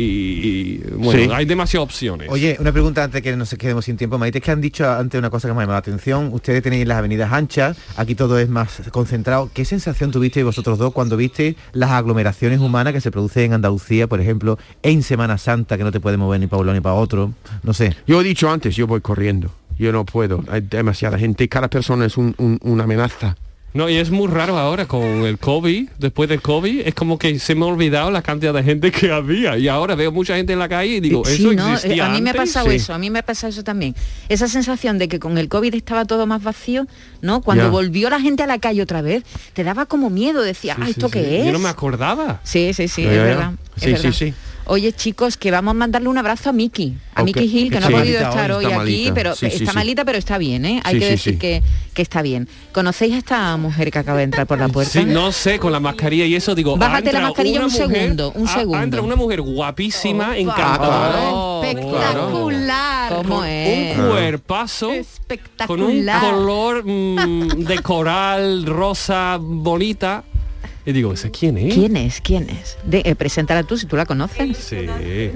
[0.43, 1.29] y, bueno, Sí.
[1.33, 2.29] hay demasiadas opciones.
[2.31, 5.19] Oye, una pregunta antes que nos quedemos sin tiempo, Maite, es que han dicho antes
[5.19, 6.29] una cosa que me ha llamado la atención.
[6.31, 9.49] Ustedes tenéis las avenidas anchas, aquí todo es más concentrado.
[9.53, 14.07] ¿Qué sensación tuvisteis vosotros dos cuando visteis las aglomeraciones humanas que se producen en Andalucía,
[14.07, 16.81] por ejemplo, en Semana Santa, que no te puedes mover ni para un lado ni
[16.81, 17.33] para otro?
[17.63, 17.95] No sé.
[18.07, 19.49] Yo he dicho antes, yo voy corriendo.
[19.79, 20.43] Yo no puedo.
[20.49, 21.47] Hay demasiada gente.
[21.49, 23.35] Cada persona es un- una amenaza.
[23.73, 27.39] No, y es muy raro ahora con el COVID, después del COVID, es como que
[27.39, 29.57] se me ha olvidado la cantidad de gente que había.
[29.57, 31.69] Y ahora veo mucha gente en la calle y digo, Sí, ¿eso ¿no?
[31.69, 32.75] Eh, existía a mí me ha pasado Sí.
[32.75, 33.95] eso, a mí me ha pasado eso también.
[34.29, 36.85] Esa sensación de que con el COVID estaba todo más vacío,
[37.21, 37.41] ¿no?
[37.41, 37.69] Cuando Ya.
[37.71, 40.89] volvió la gente a la calle otra vez, te daba como miedo, decía, Sí, ah,
[40.89, 41.45] ¿esto qué es?
[41.47, 42.41] Yo no me acordaba.
[42.43, 43.53] Sí, sí, sí, es verdad.
[43.77, 44.33] Sí, sí, sí.
[44.65, 47.25] Oye, chicos, que vamos a mandarle un abrazo a Miki, a Ok.
[47.25, 47.93] Miki Gil, que no Sí.
[47.93, 49.13] ha podido Malita estar hoy, está aquí, malita.
[49.13, 49.75] pero Sí, sí, está sí.
[49.77, 50.81] malita, pero está bien, ¿eh?
[50.85, 51.39] Hay Sí, que decir sí.
[51.39, 51.61] Que,
[51.93, 52.47] que está bien.
[52.71, 54.91] ¿Conocéis a esta mujer que acaba de entrar por la puerta?
[54.91, 56.77] Sí, no sé, con la mascarilla y eso digo.
[56.77, 58.83] Bájate la mascarilla un mujer- segundo, un ha segundo.
[58.83, 60.37] entrado una mujer guapísima, Opa.
[60.37, 61.19] encantadora.
[61.33, 63.13] Oh, Espectacular.
[63.15, 63.97] ¿Cómo es?
[63.97, 66.21] Un cuerpazo con un Espectacular.
[66.21, 70.23] color mm, de coral rosa bonita.
[70.85, 71.73] Y digo, ¿ese quién es?
[71.73, 72.19] ¿Quién es?
[72.21, 72.77] ¿Quién es?
[72.83, 74.57] De, eh, preséntala tú, si tú la conoces.
[74.57, 74.85] Sí.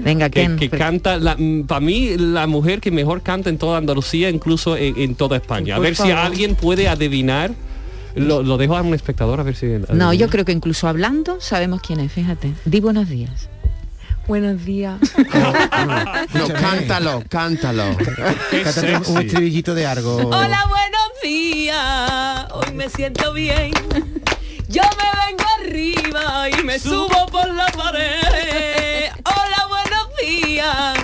[0.00, 0.56] Venga, que, ¿quién?
[0.58, 1.18] que canta,
[1.66, 5.76] para mí, la mujer que mejor canta en toda Andalucía, incluso en, en toda España.
[5.76, 7.52] A ver si alguien puede adivinar.
[8.14, 9.66] Lo, lo dejo a un espectador a ver si...
[9.92, 12.52] No, yo creo que incluso hablando sabemos quién es, fíjate.
[12.64, 13.48] Di buenos días.
[14.26, 14.98] Buenos días.
[16.34, 17.96] No, cántalo, cántalo.
[18.50, 20.16] Qué Cántate un- estribillito de algo.
[20.16, 22.46] Hola, buenos días.
[22.52, 23.70] Hoy me siento bien.
[24.70, 29.10] Yo me vengo arriba y me subo por la pared.
[29.24, 30.98] Hola, buenos días.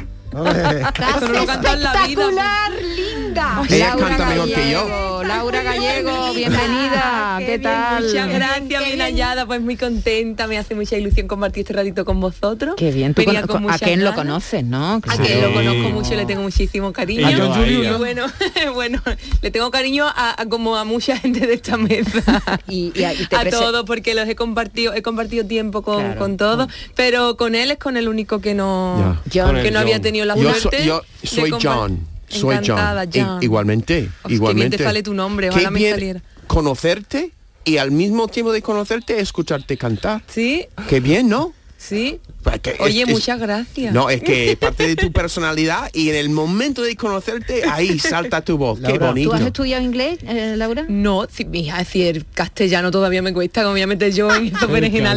[1.14, 2.02] Esto no lo canto en la vida.
[2.02, 3.62] Espectacular, linda.
[3.70, 5.03] Ella canta mejor que yo.
[5.26, 7.36] Laura Gallego, bienvenida.
[7.38, 8.04] ¿Qué, Qué bien, tal?
[8.04, 9.00] Muchas gracias, bien bien.
[9.00, 12.74] hallada, pues muy contenta, me hace mucha ilusión compartir este ratito con vosotros.
[12.76, 13.14] Qué bien.
[13.14, 14.94] Tú con a quién lo conoces, ¿no?
[14.94, 15.22] A Claro.
[15.24, 15.54] que lo Sí.
[15.54, 17.28] conozco mucho, le tengo muchísimo cariño.
[17.30, 18.26] Y yo a bueno,
[18.74, 19.02] bueno,
[19.42, 22.42] le tengo cariño a, a como a mucha gente de esta mesa.
[22.68, 25.82] Y- y a- y te a prese- todos, porque los he compartido, he compartido tiempo
[25.82, 26.18] con, Claro.
[26.18, 29.18] con todos, pero con él es con el único que no.
[29.32, 29.60] John.
[29.62, 30.78] que no había tenido la Yo, suerte.
[30.78, 32.13] soy- yo soy compa- John.
[32.40, 33.42] Soy Encantada, John.
[33.42, 34.76] Igualmente, qué bien igualmente.
[34.78, 36.22] te sale tu nombre, Qué ojalá me bien saliera.
[36.46, 37.32] Conocerte
[37.64, 40.22] y al mismo tiempo de conocerte escucharte cantar.
[40.26, 41.52] Sí, Qué bien, ¿no?
[41.78, 42.18] sí.
[42.42, 43.92] Pues es- Oye, es- muchas gracias.
[43.94, 48.42] No, es que parte de tu personalidad y en el momento de conocerte, ahí salta
[48.42, 48.78] tu voz.
[48.80, 49.30] Qué Laura, ¿tú bonito.
[49.30, 50.84] ¿Tú has estudiado inglés, eh, Laura?
[50.88, 54.46] No, sí, mi hija, decir castellano todavía me cuesta, como voy a meter yo en
[54.54, 54.62] estos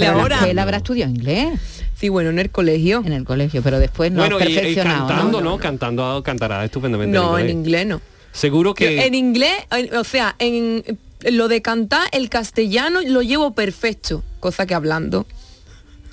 [0.08, 0.48] ahora.
[0.50, 1.60] Él habrá estudiado inglés
[2.00, 3.02] Sí, bueno, en el colegio.
[3.06, 5.50] en el colegio, pero después no Bueno, has y, y perfeccionado, cantando, ¿no?
[5.52, 5.58] ¿no?
[5.58, 7.18] Cantando cantará estupendamente.
[7.18, 8.02] No, en inglés no.
[8.32, 9.06] Seguro Yo que...
[9.06, 10.84] en inglés, en- o sea, en
[11.32, 15.26] lo de cantar, el castellano lo llevo perfecto, cosa que hablando.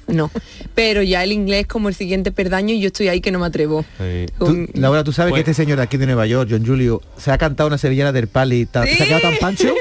[0.06, 0.30] No,
[0.74, 3.46] pero ya el inglés como el siguiente perdaño y yo estoy ahí que no me
[3.46, 3.84] atrevo.
[3.98, 4.26] Sí.
[4.38, 6.64] Tú, Con- Laura, ¿tú sabes Pues- que este señor de aquí de Nueva York, John
[6.64, 8.68] Julio, se ha cantado una sevillana del Pali?
[8.70, 9.74] ¿Se ha quedado tan pancho?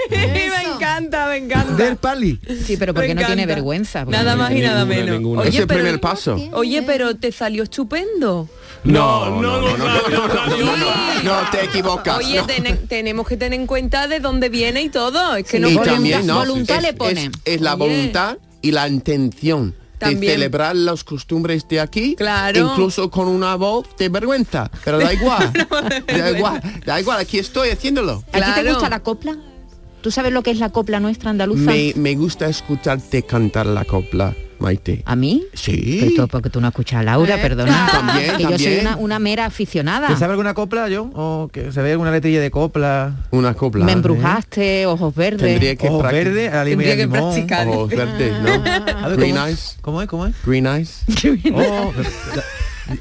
[0.97, 1.73] encanta.
[1.75, 2.39] Del Pali.
[2.65, 4.05] Sí, pero porque no tiene vergüenza.
[4.05, 5.15] Nada más y nada menos.
[5.15, 5.41] Ninguna.
[5.41, 6.35] Oye, pero, primer paso.
[6.53, 8.49] Oye, pero te salió estupendo.
[8.83, 12.17] No, no, no, no, te equivocas.
[12.17, 12.41] Oye,
[12.87, 15.35] tenemos que tener en cuenta de dónde viene y todo.
[15.35, 17.31] Es que no, y voluntad, es, le ponen.
[17.45, 19.75] Es, la voluntad y la intención.
[19.99, 22.59] De celebrar las costumbres de aquí, claro.
[22.59, 25.53] incluso con una voz de vergüenza, pero da igual,
[26.07, 28.21] da igual, da igual, aquí estoy haciéndolo.
[28.33, 29.37] ¿A te gusta la copla?
[30.03, 31.71] ¿Tú sabes lo que es la copla nuestra andaluza?
[31.71, 35.01] Me, me gusta escucharte cantar la copla, Maite.
[35.05, 35.45] ¿A mí?
[35.53, 35.99] Sí.
[36.01, 37.87] Pero todo porque tú no escuchas a Laura, Eh, perdona.
[37.91, 38.79] También, que yo soy también.
[38.81, 40.09] una, una mera aficionada.
[40.09, 41.11] ¿Te sabe alguna copla, John?
[41.15, 43.15] ¿O que se ve alguna letrilla de copla?
[43.31, 43.85] Una copla.
[43.85, 45.41] Me embrujaste, ojos verdes.
[45.41, 47.67] Tendría que Ojos verdes, Tendría que practicar.
[47.69, 48.49] Ojos verdes, ¿no?
[49.05, 49.77] A ver, Green ¿cómo, eyes.
[49.81, 50.07] ¿Cómo es?
[50.09, 50.35] ¿Cómo es?
[50.45, 51.03] Green eyes.
[51.55, 51.93] Oh,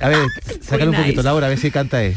[0.00, 0.18] a ver,
[0.60, 2.14] sácale un poquito, Laura, a ver si canta él.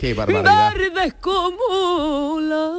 [0.00, 0.74] Qué barbaridad.
[0.74, 2.72] verdes como la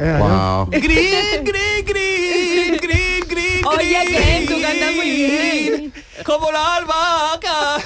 [0.00, 0.66] Wow.
[0.70, 1.79] Green, green, green, green, green,
[3.78, 5.92] Oye, que tú cantas muy bien.
[6.24, 7.78] Como la albahaca.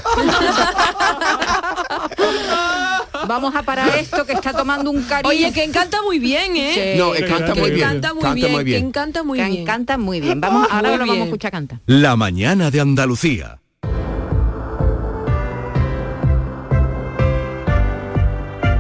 [3.27, 5.29] Vamos a parar esto que está tomando un cariño.
[5.31, 6.97] Oye, que canta muy bien, ¿eh?
[6.99, 8.87] No, canta muy canta muy Canta bien, muy bien.
[8.87, 9.65] que canta muy Que bien.
[9.65, 10.41] canta muy bien.
[10.41, 11.79] Vamos, ahora Muy lo vamos a escuchar cantar.
[11.87, 13.59] La mañana de Andalucía.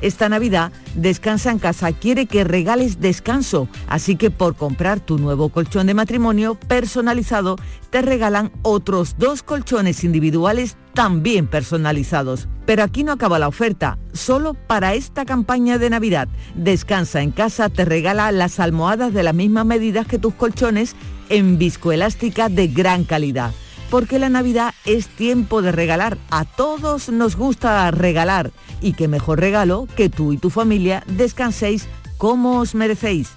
[0.00, 5.48] Esta Navidad, Descansa en Casa quiere que regales descanso, así que por comprar tu nuevo
[5.48, 7.56] colchón de matrimonio personalizado,
[7.90, 12.48] te regalan otros dos colchones individuales también personalizados.
[12.66, 16.28] Pero aquí no acaba la oferta, solo para esta campaña de Navidad.
[16.54, 20.96] Descansa en Casa te regala las almohadas de las mismas medidas que tus colchones
[21.28, 23.52] en viscoelástica de gran calidad
[23.90, 26.18] porque la Navidad es tiempo de regalar.
[26.28, 28.50] A todos nos gusta regalar.
[28.80, 31.86] Y qué mejor regalo que tú y tu familia descanséis
[32.18, 33.30] como os merecéis.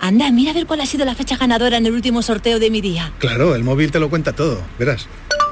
[0.05, 2.69] Anda, mira a ver cuál ha sido la fecha ganadora en el último sorteo de
[2.69, 3.11] mi día.
[3.17, 5.07] Claro, el móvil te lo cuenta todo, verás.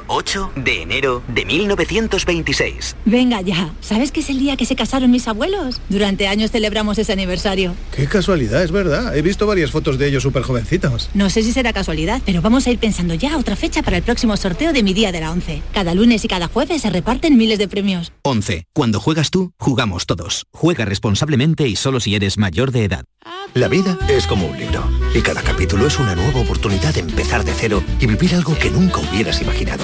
[0.07, 2.95] 8 de enero de 1926.
[3.05, 5.81] Venga ya, ¿sabes que es el día que se casaron mis abuelos?
[5.89, 7.75] Durante años celebramos ese aniversario.
[7.95, 9.15] Qué casualidad, es verdad.
[9.15, 11.09] He visto varias fotos de ellos súper jovencitos.
[11.13, 14.03] No sé si será casualidad, pero vamos a ir pensando ya otra fecha para el
[14.03, 15.61] próximo sorteo de mi día de la 11.
[15.73, 18.11] Cada lunes y cada jueves se reparten miles de premios.
[18.23, 18.65] 11.
[18.73, 20.45] Cuando juegas tú, jugamos todos.
[20.51, 23.05] Juega responsablemente y solo si eres mayor de edad.
[23.53, 27.43] La vida es como un libro y cada capítulo es una nueva oportunidad de empezar
[27.43, 29.83] de cero y vivir algo que nunca hubieras imaginado.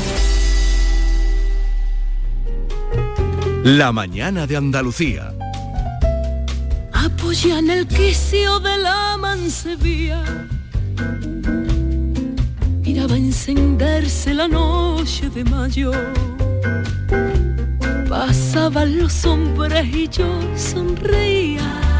[3.63, 5.33] La mañana de Andalucía.
[6.91, 10.23] Apoya en el quicio de la mansevía.
[12.81, 15.91] Miraba encenderse la noche de mayo.
[18.09, 21.90] Pasaban los hombres y yo sonreía.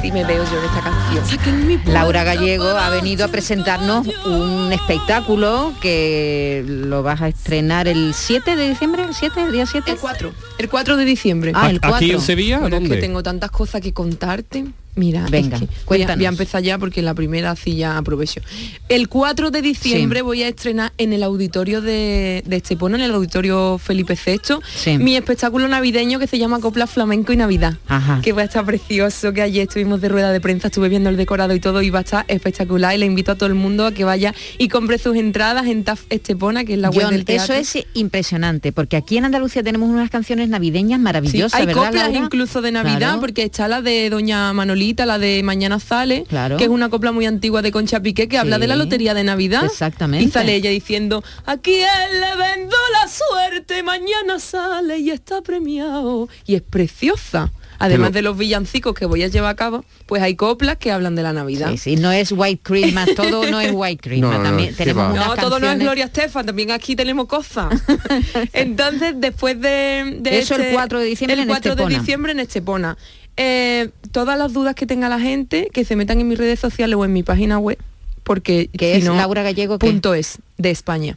[0.00, 1.80] Sí me veo yo en esta canción.
[1.86, 8.54] Laura Gallego ha venido a presentarnos un espectáculo que lo vas a estrenar el 7
[8.54, 9.90] de diciembre, el 7, el día 7.
[9.90, 10.32] El 4.
[10.58, 11.52] El 4 de diciembre.
[11.54, 11.96] Ah, el 4.
[11.96, 12.60] ¿Aquí en Sevilla?
[12.60, 12.94] Bueno, es ¿Dónde?
[12.94, 14.66] que tengo tantas cosas que contarte.
[14.98, 16.16] Mira, es Venga, que voy, a, cuéntanos.
[16.16, 18.40] voy a empezar ya porque la primera así ya aprovecho.
[18.88, 20.22] El 4 de diciembre Sí.
[20.22, 24.98] voy a estrenar en el auditorio de, de Estepona, en el auditorio Felipe VI, Sí.
[24.98, 27.76] mi espectáculo navideño que se llama Copla Flamenco y Navidad.
[27.86, 28.20] Ajá.
[28.22, 31.16] Que va a estar precioso, que ayer estuvimos de rueda de prensa, estuve viendo el
[31.16, 33.86] decorado y todo y va a estar espectacular y le invito a todo el mundo
[33.86, 37.12] a que vaya y compre sus entradas en TAF Estepona, que es la web John,
[37.14, 37.54] del teatro.
[37.54, 41.84] eso es impresionante, porque aquí en Andalucía tenemos unas canciones navideñas Sí, maravillosas, hay ¿verdad,
[41.86, 42.18] coplas Laura?
[42.24, 43.20] incluso de Navidad, Claro.
[43.20, 46.24] porque está la de Doña Manolita, la de Mañana Sale,
[46.56, 49.24] que es una copla muy antigua de Concha Piqué, que habla de la lotería de
[49.24, 49.64] Navidad.
[49.64, 50.24] exactamente.
[50.26, 56.28] Y sale ella diciendo, aquí él le vendo la suerte, mañana sale y está premiado.
[56.46, 57.52] Y es preciosa.
[57.80, 60.90] Además Pero- de los villancicos que voy a llevar a cabo, pues hay coplas que
[60.90, 61.70] hablan de la Navidad.
[61.70, 64.76] Sí, sí, no es White Christmas, todo no es White Christmas, No, no, también no,
[64.76, 67.68] tenemos no, unas todo no es Gloria Estefan, también aquí tenemos cosas.
[68.52, 71.98] Entonces, después de, de Eso el 4 de diciembre el en 4 de Estepona.
[72.00, 72.98] diciembre en Estepona.
[73.38, 76.96] Eh, todas las dudas que tenga la gente, que se metan en mis redes sociales
[76.96, 77.78] o en mi página web,
[78.24, 81.16] porque Que si es no, Laura Gallego, punto es de España.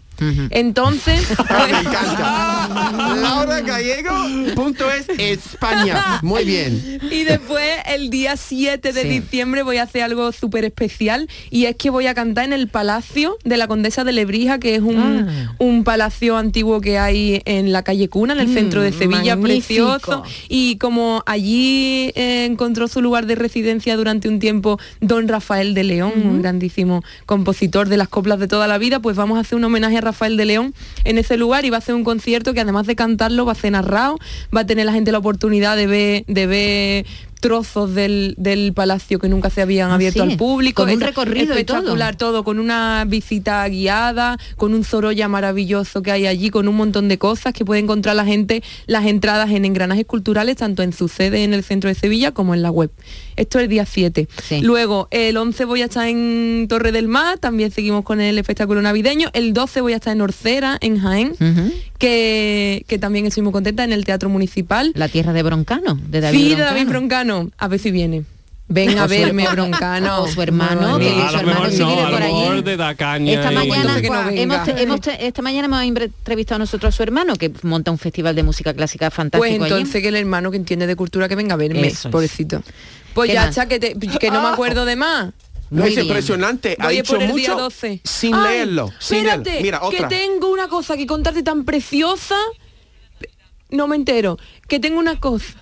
[0.52, 1.28] Entonces,
[3.22, 4.12] Laura Gallego,
[4.56, 6.20] punto es España.
[6.22, 7.00] Muy bien.
[7.12, 9.08] Y después, el día 7 de Sí.
[9.08, 12.68] diciembre, voy a hacer algo súper especial y es que voy a cantar en el
[12.68, 15.56] Palacio de la Condesa de Lebrija, que es un, Ah.
[15.58, 19.36] un palacio antiguo que hay en la calle Cuna, en el Mm, centro de Sevilla,
[19.36, 19.92] magnífico.
[19.98, 20.24] precioso.
[20.50, 25.84] Y como allí eh, encontró su lugar de residencia durante un tiempo don Rafael de
[25.84, 29.58] León, un grandísimo compositor de las coplas de toda la vida, pues vamos a hacer
[29.58, 32.54] un homenaje a Rafael de León en ese lugar y va a hacer un concierto
[32.54, 34.18] que además de cantarlo va a ser narrado,
[34.56, 37.06] va a tener la gente la oportunidad de ver, de ver
[37.42, 40.84] trozos del, del palacio que nunca se habían Ah, abierto sí, al público.
[40.84, 41.78] con un recorrido y todo.
[41.80, 42.44] espectacular todo.
[42.46, 47.18] con una visita guiada, con un Zoroya maravilloso que hay allí, con un montón de
[47.18, 51.44] cosas que puede encontrar la gente, las entradas en engranajes culturales, tanto en su sede
[51.44, 52.92] en el centro de Sevilla como en la web.
[53.36, 54.28] Esto es el día 7.
[54.62, 58.82] Luego, el 11 voy a estar en Torre del Mar, también seguimos con el espectáculo
[58.82, 59.30] navideño.
[59.34, 61.34] El 12 voy a estar en Orcera, en Jaén,
[62.02, 64.92] que, que también estoy muy contenta en el Teatro Municipal.
[64.96, 66.74] La tierra de Broncano, de David Sí, de Broncano.
[66.76, 67.52] David Broncano.
[67.58, 68.24] A ver si viene.
[68.68, 70.22] Ven a verme, Broncano.
[70.24, 72.62] o su hermano, que su hermano no, por allí.
[72.62, 77.04] de caña Esta y- mañana, no hemos, hemos- esta mañana hemos entrevistado nosotros a su
[77.04, 79.74] hermano que monta un festival de música clásica fantástico Pues allí.
[79.82, 82.12] entonces que el hermano que entiende de cultura que venga a verme, Eso es.
[82.14, 82.64] pobrecito.
[83.14, 85.32] Pues ¿Qué ya está, que, te- que no me acuerdo de más.
[85.72, 86.76] No, es impresionante.
[86.80, 88.02] Ha Voy a dicho por el día mucho 12.
[88.04, 88.92] sin Ay, leerlo.
[89.00, 89.62] Sin espérate.
[89.62, 90.08] Mira, otra.
[90.08, 92.36] que tengo una cosa que contarte tan preciosa.
[93.70, 94.38] No me entero.
[94.68, 95.56] Que tengo una cosa.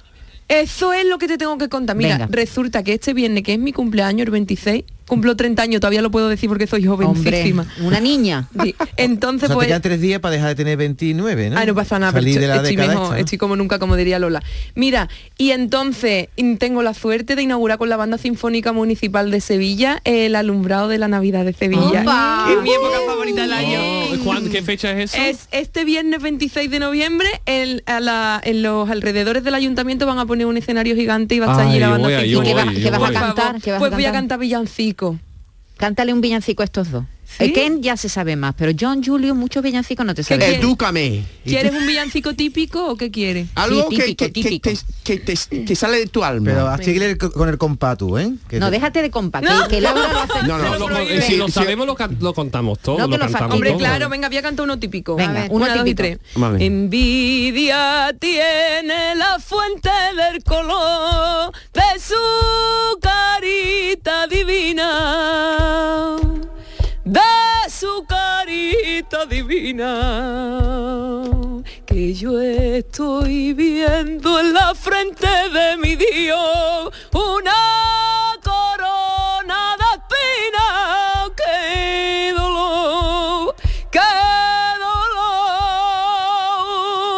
[0.47, 1.95] Eso es lo que te tengo que contar.
[1.95, 2.28] Mira, Venga.
[2.32, 6.10] resulta que este viernes, que es mi cumpleaños, el 26, cumplo 30 años, todavía lo
[6.12, 7.64] puedo decir porque soy jovencísima.
[7.64, 8.47] Hombre, una niña.
[8.64, 9.66] Sí, Entonces, O sea, pues...
[9.68, 11.57] te quedan tres días para dejar de tener 29, ¿no?
[11.60, 13.20] Ah, no pasa nada, pero de la estoy, década mejor, esta, ¿no?
[13.20, 14.41] estoy como nunca, como diría Lola.
[14.76, 19.41] Mira, y entonces mm, tengo la suerte de inaugurar con la Banda Sinfónica Municipal de
[19.41, 22.01] Sevilla el alumbrado de la Navidad de Sevilla.
[22.01, 22.47] ¡Opa!
[22.55, 23.80] Es mi época favorita del año.
[23.82, 25.22] Oh, ¿cuándo- ¿Qué fecha es eso?
[25.22, 30.20] Es este viernes 26 de noviembre, el- a la- en los alrededores del ayuntamiento van
[30.20, 32.20] a poner un escenario gigante y va a estar allí la banda sinfónica.
[32.20, 33.62] voy, yo ¿Qué vas a cantar?
[33.62, 34.20] ¿Qué vas a pues voy a cantar?
[34.20, 34.39] cantar
[35.07, 35.19] villancico.
[35.77, 37.05] Cántale un villancico a estos dos.
[37.37, 37.43] ¿Sí?
[37.43, 40.39] El Ken ya se sabe más, pero John Julio, muchos villancicos no te saben.
[40.39, 40.59] quieres?
[40.65, 41.23] Edúcame.
[41.45, 43.47] ¿Quieres un villancico típico o qué quieres?
[43.53, 44.69] Algo Sí, típico, que, que- típico.
[44.71, 46.49] que- que te, que sale de tu alma.
[46.51, 48.31] Pero así con el compás tú, ¿eh?
[48.49, 49.67] Que No, te- déjate de compa, que, No.
[49.67, 50.47] que Laura lo hace.
[50.47, 53.19] No, no, lo- eh, si lo sabemos lo, can- lo contamos todo, No, que lo
[53.19, 53.79] cantamos Hombre, todo.
[53.79, 55.15] claro, venga, voy a cantar uno típico.
[55.15, 56.17] Venga, ver, uno una, dos y tres.
[56.57, 63.28] Envidia tiene la fuente del color de su carita
[64.43, 66.17] divina.
[67.03, 67.19] De
[67.69, 69.91] su carita divina.
[71.85, 81.31] Que yo estoy viendo en la frente de mi Dios una corona de espinas.
[81.39, 83.55] ¡Qué dolor!
[83.91, 84.11] ¡Qué
[84.87, 86.09] dolor!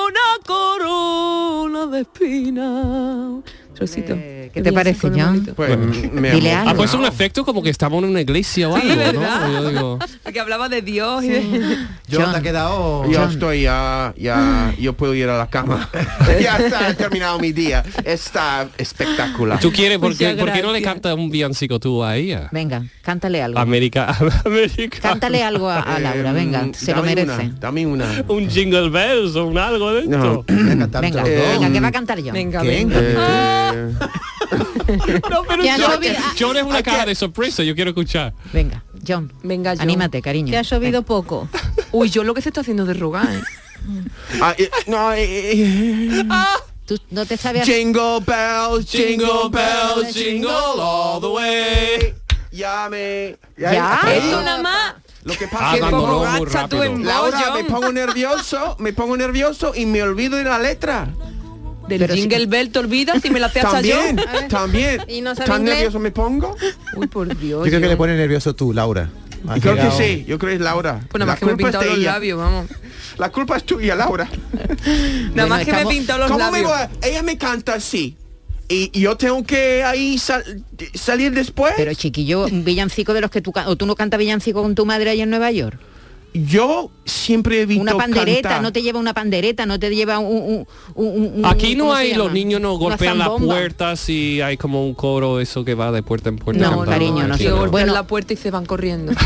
[0.10, 3.44] Una corona de espinas.
[3.76, 4.31] Trocito.
[4.54, 5.48] ¿Qué te parece, John?
[5.56, 5.78] Pues
[6.12, 6.70] me Dile algo.
[6.72, 9.48] Ha puesto un efecto como que estamos en una iglesia o Sí, algo, ¿verdad?
[9.48, 9.54] ¿no?
[9.62, 11.78] Yo digo, Porque hablaba de Dios y de...
[12.12, 13.10] John, te ha quedado...
[13.10, 13.32] Yo John.
[13.32, 15.90] estoy ya, ya, yo puedo ir a la cama.
[16.42, 17.84] ya está, he terminado mi día.
[18.04, 19.60] Está espectacular.
[19.60, 22.50] ¿Tú quieres, por qué, Muchas por qué no le cantas un villancico tú a ella?
[22.52, 23.60] Venga, cántale algo.
[23.60, 25.00] América, América.
[25.02, 27.32] Cántale algo a, a Laura, venga, Eh, se lo merece.
[27.32, 28.24] Una, dame una.
[28.28, 30.44] Un jingle bells o un algo de esto.
[30.48, 31.24] Venga, venga,
[31.72, 32.34] ¿qué va a cantar John?
[32.34, 33.00] Venga, venga.
[33.02, 33.94] Eh,
[35.30, 35.78] No, pero Ya
[36.40, 38.34] John, es una cara de sorpresa, yo quiero escuchar.
[38.52, 39.32] Venga, John.
[39.44, 39.82] Venga, John.
[39.82, 40.52] Anímate, cariño.
[40.52, 41.48] Que ha llovido poco.
[41.92, 43.42] Uy, yo lo que se está haciendo de rogar, ¿eh?
[44.42, 45.24] ah, eh, no, eh,
[45.54, 46.24] eh,
[46.86, 47.66] Tú no te sabes...
[47.66, 52.14] Jingle bells, jingle bells, jingle all the way.
[52.52, 53.38] Ya me...
[53.58, 54.02] ¿Ya?
[54.14, 54.94] Esto nada más.
[55.24, 58.92] Lo que Ah, pasa es que pongo, gacha tú en Laura, me pongo nervioso, me
[58.92, 61.08] pongo nervioso y me olvido de la letra.
[61.98, 63.98] Del Pero si- jingle bell te olvidas y me la hace hasta yo.
[63.98, 65.02] También, también.
[65.08, 65.76] ¿Y no ¿Tan inglés?
[65.76, 66.56] nervioso me pongo?
[66.96, 67.64] Uy, por Dios.
[67.66, 69.10] Yo creo que le pone nervioso tú, Laura.
[69.48, 71.00] Has Yo creo que sí, yo creo que es Laura.
[71.10, 72.12] Pues nada La más que me he pintado de los ella.
[72.14, 72.68] labios, vamos.
[73.18, 74.30] La culpa es tuya, Laura.
[75.34, 76.72] Nada más que me he pintado los ¿Cómo me labios.
[76.72, 78.16] voy a- Ella me canta así.
[78.70, 80.64] Y y yo tengo que ahí sal-
[80.94, 81.74] salir después.
[81.76, 83.52] Pero chiquillo, un villancico de los que tú...
[83.66, 85.78] ¿O tú no cantas villancico con tu madre allá en Nueva York?
[86.34, 88.62] Yo siempre he visto Una pandereta, cantar.
[88.62, 90.28] no te lleva una pandereta, no te lleva un...
[90.28, 94.40] un- un- un- Aquí no ¿cómo se hay, los niños no golpean las puertas y
[94.42, 96.62] hay como un coro eso que va de puerta en puerta.
[96.64, 96.92] No, cantando.
[96.92, 97.44] cariño, no sé.
[97.44, 97.94] Que golpean Bueno.
[97.94, 99.12] la puerta y se van corriendo.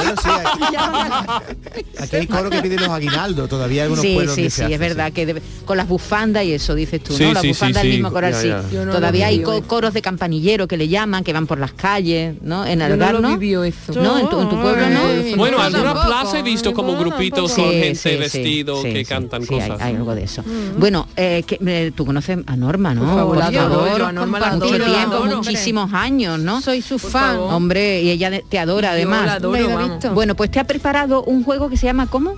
[0.00, 0.76] Bueno, sí, aquí,
[1.98, 4.56] aquí hay coro que piden los aguinaldos, todavía hay algunos Sí, pueblos sí, que sí,
[4.56, 7.32] se hace, es verdad que debe- con las bufandas y eso dices tú, Sí, ¿no?
[7.34, 7.88] Las sí, sí, bufandas sí.
[7.88, 8.48] del mismo sí.
[8.48, 8.64] ya.
[8.72, 11.72] Yo no Todavía hay co- coros de campanillero que le llaman, que van por las
[11.74, 12.64] calles, ¿no?
[12.64, 13.62] En Algar, no ¿no?
[13.64, 13.92] eso.
[13.94, 15.36] No, en tu, en tu pueblo no.
[15.36, 17.70] Bueno, Alguna tampoco, plaza he visto como grupitos tampoco.
[17.70, 19.80] con gente vestido sí, que sí, cantan hay- cosas.
[19.80, 20.42] Hay, algo de eso.
[20.78, 23.02] Bueno, eh, que, eh, tú conoces a Norma, ¿no?
[23.04, 26.38] Por favor, la adoro, yo a Norma la mucho adoro, la tiempo, adoro, muchísimos años,
[26.38, 26.60] ¿no?
[26.60, 27.36] Soy su fan.
[27.36, 27.52] favor.
[27.54, 29.26] Hombre, y ella te adora Yo además.
[29.26, 30.14] la adoro, visto.
[30.14, 32.34] Bueno, pues te ha preparado un juego que se llama ¿cómo?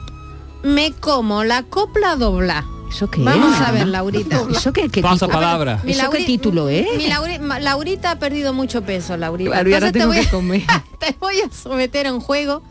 [0.62, 2.64] Me como la copla dobla.
[2.88, 3.61] ¿Eso qué Vamos es?
[3.66, 4.43] a ver, Laurita.
[4.51, 5.32] ¿Eso qué, qué Pasa título?
[5.32, 5.80] palabra.
[5.82, 6.86] Mi ¿Eso qué título es?
[6.99, 9.51] Mi Lauri- ma- Laurita ha perdido mucho peso, Laurita.
[9.51, 10.82] Claro, y ahora Entonces te tengo voy, que a, comer.
[10.99, 12.62] te voy a someter a un juego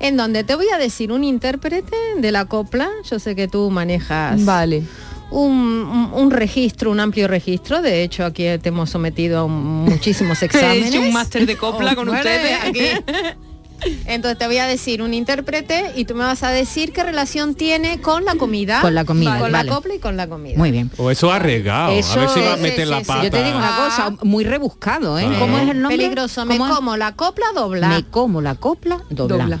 [0.00, 2.88] en donde te voy a decir un intérprete de la copla.
[3.10, 4.82] Yo sé que tú manejas Vale.
[5.30, 7.82] un, registro, un amplio registro.
[7.82, 10.88] De hecho, aquí te hemos sometido a un- muchísimos exámenes.
[10.94, 12.58] hecho un máster de copla con Bueno, ustedes.
[12.64, 13.14] aquí.
[14.06, 17.54] Entonces te voy a decir un intérprete y tú me vas a decir qué relación
[17.54, 18.80] tiene con la comida.
[18.80, 19.68] Con la comida, Con vale.
[19.68, 20.58] la copla y con la comida.
[20.58, 20.90] Muy bien.
[20.96, 21.92] O eso arriesgado.
[21.92, 23.22] a ver si va a meter la pata.
[23.22, 25.28] Yo te digo una cosa, muy rebuscado, ¿eh?
[25.28, 25.36] Ah.
[25.38, 25.96] ¿Cómo es el nombre?
[25.96, 26.44] Peligroso.
[26.44, 27.88] Me como la copla dobla.
[27.88, 29.36] Me como la copla dobla.
[29.44, 29.60] Dobla.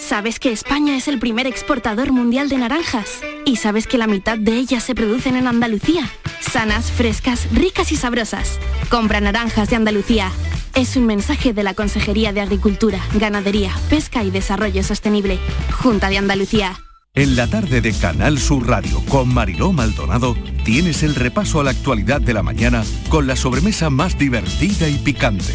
[0.00, 3.20] ¿Sabes que España es el primer exportador mundial de naranjas?
[3.44, 6.10] ¿Y sabes que la mitad de ellas se producen en Andalucía?
[6.40, 8.58] Sanas, frescas, ricas y sabrosas.
[8.88, 10.32] Compra naranjas de Andalucía.
[10.74, 15.38] Es un mensaje de la Consejería de Agricultura, Ganadería, Pesca y Desarrollo Sostenible.
[15.70, 16.80] Junta de Andalucía.
[17.14, 21.72] En la tarde de Canal Sur Radio con Mariló Maldonado tienes el repaso a la
[21.72, 25.54] actualidad de la mañana con la sobremesa más divertida y picante,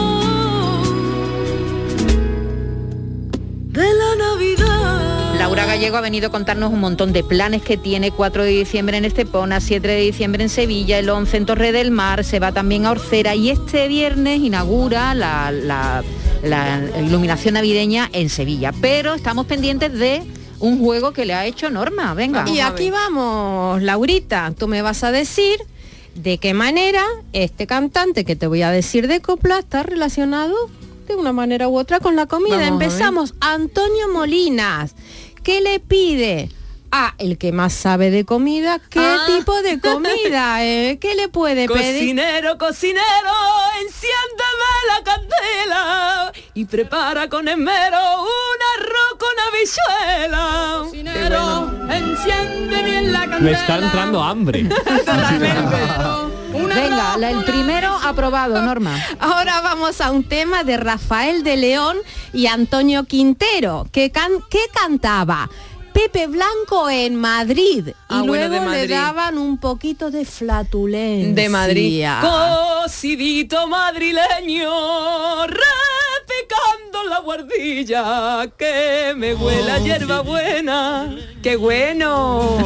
[5.51, 8.95] Laura Gallego ha venido a contarnos un montón de planes que tiene 4 de diciembre
[8.95, 12.53] en Estepona, 7 de diciembre en Sevilla, el 11 en Torre del Mar, se va
[12.53, 16.03] también a Orcera y este viernes inaugura la, la-
[16.41, 18.71] la iluminación navideña en Sevilla.
[18.79, 20.23] Pero estamos pendientes de
[20.59, 22.13] un juego que le ha hecho Norma.
[22.13, 22.45] Venga.
[22.49, 25.57] Y aquí vamos, Laurita, tú me vas a decir
[26.15, 30.55] de qué manera este cantante que te voy a decir de copla está relacionado
[31.09, 32.55] de una manera u otra con la comida.
[32.57, 32.81] Vamos.
[32.83, 34.95] Empezamos, Antonio Molinas,
[35.43, 36.49] ¿qué le pide?
[36.93, 39.23] a el que más sabe de comida, ¿qué Ah.
[39.25, 40.61] tipo de comida?
[40.65, 40.97] eh?
[40.99, 41.93] ¿Qué le puede pedir?
[42.17, 43.31] Cocinero, cocinero,
[43.79, 50.79] enciéndeme la candela y prepara con esmero un arroz con habichuela.
[50.83, 53.39] Cocinero, enciende bien la candela.
[53.39, 54.63] Me está entrando hambre.
[56.53, 58.97] Venga, la- el primero aprobado, Norma.
[59.19, 61.97] Ahora vamos a un tema de Rafael de León
[62.33, 65.49] y Antonio Quintero, que, can- que cantaba
[65.93, 67.87] Pepe Blanco en Madrid.
[67.89, 71.33] Y Ah, bueno, luego le daban un poquito de flatulencia.
[71.33, 72.05] de Madrid.
[72.21, 74.69] Cocidito madrileño,
[76.41, 81.15] repicando la guardilla, que me huela hierba buena.
[81.41, 82.57] ¡Qué bueno!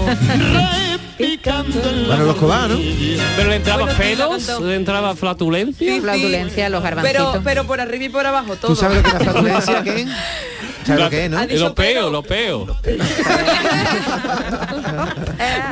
[1.18, 2.80] repicando Bueno, los cobanos.
[3.36, 6.02] Pero le entraba Bueno, sí, pelos, le entraba flatulencia.
[6.02, 7.32] Flatulencia, los garbancitos.
[7.32, 8.74] Pero, pero por arriba y por abajo todo.
[8.74, 10.08] ¿Tú sabes lo que es la flatulencia, qué?
[10.86, 11.46] ¿Sabes lo que es, no?
[11.46, 12.68] Lo peo, lo peo.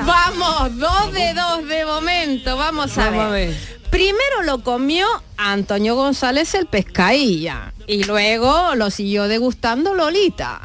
[0.06, 3.50] Vamos, dos de dos de momento, vamos a, Vamos a ver.
[3.50, 3.74] ver.
[3.92, 5.06] Primero lo comió
[5.38, 10.62] Antonio González el pescailla y luego lo siguió degustando Lolita.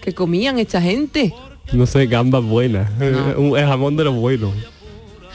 [0.00, 1.34] ¿Qué comían esta gente?
[1.72, 2.90] No sé, gambas buenas.
[3.00, 4.52] El jamón de los buenos.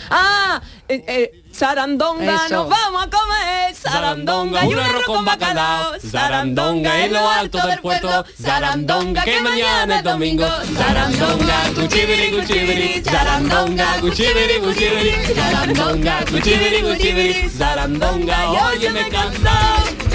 [0.10, 2.55] Ah, eh, eh, sarandonga, Eso.
[2.55, 5.99] nos vamos a comer sarandonga y un arroz con bacalao.
[5.99, 10.47] Sarandonga en lo alto del puerto, sarandonga que mañana es domingo.
[10.76, 20.07] Sarandonga, cuchibiri, cuchibiri, sarandonga, cuchibiri, cuchibiri, sarandonga, cuchibiri, cuchibiri, sarandonga, óyeme cantar.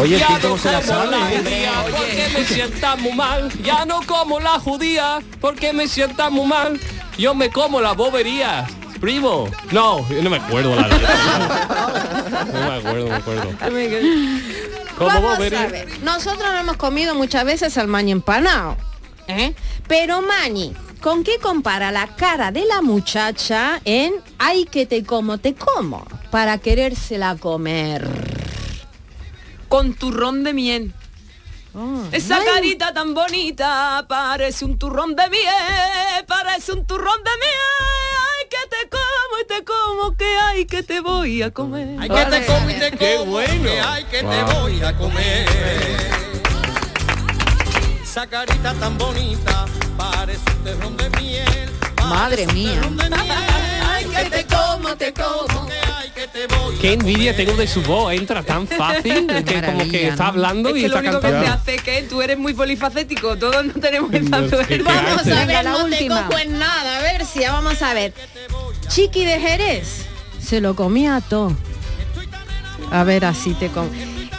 [0.00, 1.38] Oye, Ya no se la como sabe, la ¿eh?
[1.38, 3.52] judía porque me sienta muy mal.
[3.64, 6.80] Ya no como la judía porque me sienta muy mal.
[7.18, 8.66] Yo me como la bobería.
[9.00, 9.48] Primo.
[9.72, 12.46] No, yo no me acuerdo la letra.
[12.52, 13.48] No me acuerdo, no me acuerdo.
[14.96, 15.62] Como Vamos bobería.
[15.62, 18.76] a ver, nosotros no hemos comido muchas veces al mañi empanado,
[19.28, 19.54] ¿eh?
[19.86, 25.38] Pero mañi, ¿con qué compara la cara de la muchacha en ay que te como,
[25.38, 26.04] te como?
[26.32, 28.08] Para querérsela comer.
[29.68, 30.94] Con turrón de miel.
[32.10, 32.44] Esa ay.
[32.44, 37.52] carita tan bonita parece un turrón de miel, parece un turrón de miel.
[38.40, 41.96] Ay, que te como y te como, que ay, que te voy a comer.
[42.00, 43.62] Ay, que te como y te Qué como, bueno.
[43.64, 45.46] que ay, que te voy a comer.
[48.02, 49.66] Esa carita tan bonita
[49.96, 51.70] parece un terrón de miel.
[52.08, 52.80] Madre mía.
[54.24, 55.68] Que te como, te como,
[56.80, 58.12] Qué envidia tengo de su voz.
[58.12, 61.32] Entra tan fácil que como que está hablando Es y que lo está único que
[61.32, 61.44] cantando.
[61.64, 64.78] te hace es que tú eres muy polifacético, todos no tenemos No, suerte.
[64.78, 66.28] ¿qué Vamos a ver, la no última.
[66.28, 68.12] te en nada, a ver si vamos a ver.
[68.88, 70.06] Chiqui de Jerez
[70.40, 71.52] se lo comía todo.
[72.90, 73.90] A ver, así te como.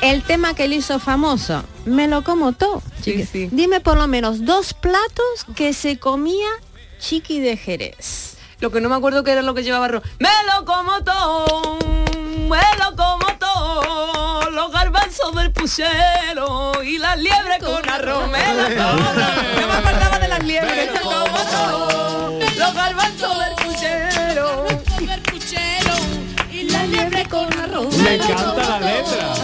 [0.01, 2.82] El tema que le hizo famoso, me lo como todo.
[3.03, 3.27] Sí.
[3.51, 6.47] Dime por lo menos dos platos que se comía
[6.99, 8.38] Chiqui de Jerez.
[8.60, 10.03] Lo que no me acuerdo que era lo que llevaba arroz.
[10.20, 11.78] Me lo como todo,
[12.49, 18.30] me lo como todo, los garbanzos del puchero y las liebres con arroz.
[18.30, 19.62] Me lo como todo.
[19.62, 20.76] No me acordaba de las liebres.
[20.76, 24.66] Me lo como todo, los garbanzos del puchero.
[26.51, 27.95] Y la liebre con arroz.
[27.95, 29.36] Me encanta la letra.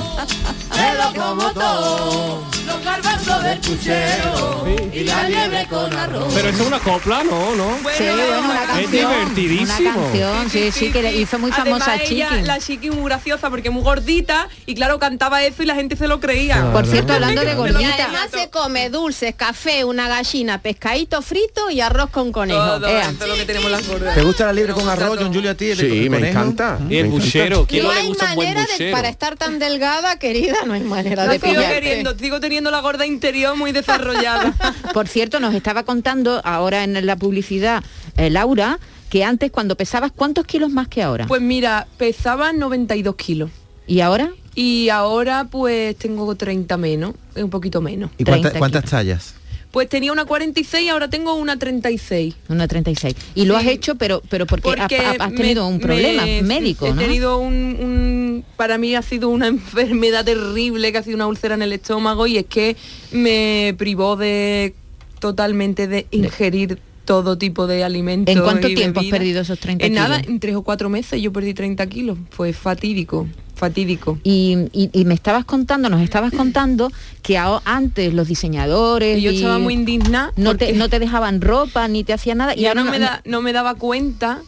[0.75, 6.33] Me lo como todo, los garbanzos del puchero y la liebre con arroz.
[6.33, 7.55] Pero eso es una copla, ¿no?
[7.55, 7.77] ¿no?
[7.97, 8.91] Sí, bueno, una Es canción.
[8.91, 9.89] divertidísimo.
[9.91, 12.43] Una canción, sí, sí, que le hizo muy famosa a Además, ella, Chiqui.
[12.45, 16.07] la Chiqui muy graciosa porque muy gordita y claro, cantaba eso y la gente se
[16.07, 16.71] lo creía.
[16.71, 21.69] Por cierto, hablando de Y gordita, además se come dulces, café, una gallina, pescadito frito
[21.69, 22.59] y arroz con conejo.
[22.59, 24.15] Todo esto es lo que tenemos las gordas.
[24.15, 25.75] ¿Te gusta la libre con arroz, John Julio, a ti?
[25.75, 26.25] Sí, me conejo?
[26.39, 26.79] encanta.
[26.89, 27.65] Y el me buchero.
[27.67, 30.55] ¿Quién No no le hay gusta un buen manera de, para estar tan delgada, querida,
[30.65, 31.73] no hay manera de pillarte.
[31.73, 34.53] queriendo, teniendo la gorda interior muy desarrollada.
[34.93, 37.83] por cierto, nos estaba contando ahora en la publicidad
[38.17, 38.79] eh, Laura
[39.09, 41.27] que antes cuando pesabas cuántos kilos más que ahora.
[41.27, 43.51] Pues mira, pesaba 92 kilos.
[43.87, 44.31] ¿Y ahora?
[44.55, 48.09] Y ahora pues tengo 30 menos, un poquito menos.
[48.17, 49.35] ¿Y cuánta- 30 cuántas tallas?
[49.75, 52.33] Pues tenía una 46 y ahora tengo una 36.
[52.47, 53.13] Una 36.
[53.35, 53.71] Y lo has Sí.
[53.71, 56.93] hecho, pero pero porque, has- Porque has, has tenido me- un problema me- médico, He
[56.93, 57.01] ¿no?
[57.01, 61.55] tenido un, un para mí ha sido una enfermedad terrible, que ha sido una úlcera
[61.55, 62.77] en el estómago y es que
[63.11, 64.75] me privó de
[65.19, 68.33] totalmente de ingerir todo tipo de alimentos.
[68.33, 70.29] ¿En cuánto y tiempo has perdido esos 30 En nada, kilos?
[70.31, 72.17] en tres o cuatro meses yo perdí 30 kilos.
[72.29, 74.19] Fue fatídico, fatídico.
[74.23, 76.91] Y, y- y me estabas contando, nos estabas contando
[77.21, 81.41] que antes los diseñadores Y yo y estaba muy indignada no te, no te dejaban
[81.41, 84.41] ropa ni te hacían nada y yo ahora no me, da- no me daba cuenta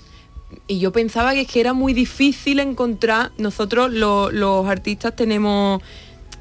[0.68, 5.82] y yo pensaba que es que era muy difícil encontrar nosotros lo- los artistas tenemos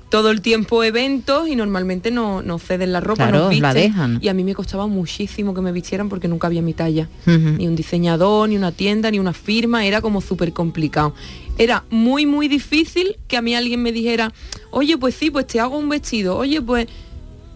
[0.08, 3.90] todo el tiempo eventos y normalmente no nos ceden la ropa Claro, nos la visten.
[3.92, 4.18] dejan.
[4.22, 7.66] y a mí me costaba muchísimo que me vistieran porque nunca había mi talla ni
[7.66, 11.12] un diseñador ni una tienda ni una firma era como súper complicado
[11.58, 14.32] era muy muy difícil que a mí alguien me dijera
[14.70, 16.86] oye pues sí pues te hago un vestido oye pues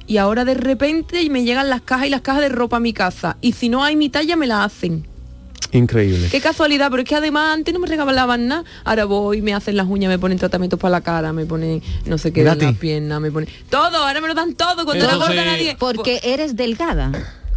[0.06, 2.92] y ahora de repente me llegan las cajas y las cajas de ropa a mi
[2.92, 5.06] casa y si no hay mi talla me la hacen.
[5.72, 6.26] Increíble.
[6.32, 8.64] qué casualidad pero es que además antes no me regalaban nada.
[8.82, 12.18] Ahora voy me hacen las uñas me ponen tratamientos para la cara me ponen no
[12.18, 15.12] sé qué en las piernas me ponen todo ahora me lo dan todo cuando no
[15.12, 15.76] engorda nadie.
[15.78, 17.12] Porque eres delgada,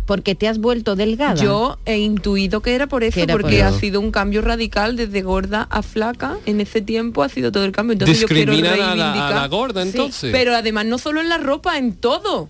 [0.06, 1.42] porque te has vuelto delgada.
[1.42, 3.68] yo he intuido que era por eso, por porque eso.
[3.68, 6.38] ha sido un cambio radical desde gorda a flaca.
[6.46, 7.94] En ese tiempo ha sido todo el cambio.
[7.94, 9.36] Entonces yo quiero Discriminan a la- a reivindicar.
[9.42, 10.32] la gorda, Sí, entonces.
[10.32, 12.50] pero además no solo en la ropa, en todo.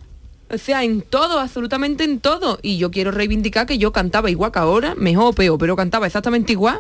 [0.53, 2.59] O sea, en todo, absolutamente en todo.
[2.61, 6.05] Y yo quiero reivindicar que yo cantaba igual que ahora, mejor o peor, pero cantaba
[6.07, 6.79] exactamente igual.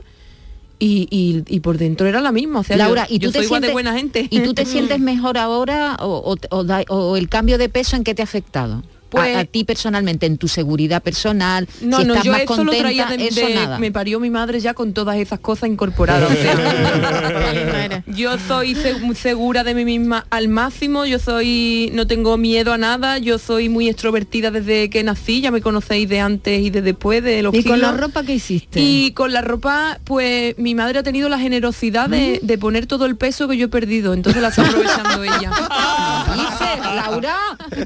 [0.79, 2.59] Y, y- y por dentro era la misma.
[2.59, 4.27] O sea, yo- Laura, ¿y yo tú te soy igual de sientes- buena gente.
[4.29, 4.65] ¿Y tú te
[4.97, 8.21] sientes mejor ahora o, o- o da- o el cambio de peso en qué te
[8.21, 8.83] ha afectado?
[9.13, 12.41] Pues- a, a ti personalmente, en tu seguridad personal, No, si no, estás yo más
[12.41, 13.79] eso contenta, lo traía de, eso de- nada.
[13.79, 16.29] me parió mi madre ya con todas esas cosas incorporadas.
[16.31, 18.75] o sea, yo soy
[19.15, 23.69] segura de mí misma al máximo, yo soy, no tengo miedo a nada, yo soy
[23.69, 27.53] muy extrovertida desde que nací, ya me conocéis de antes y de después de los
[27.53, 28.79] ¿Y con la ropa que hiciste?
[28.79, 32.45] Y con la ropa, pues mi madre ha tenido la generosidad de, Mm.
[32.47, 35.51] de poner todo el peso que yo he perdido, entonces la está aprovechando ella.
[36.77, 37.37] Laura,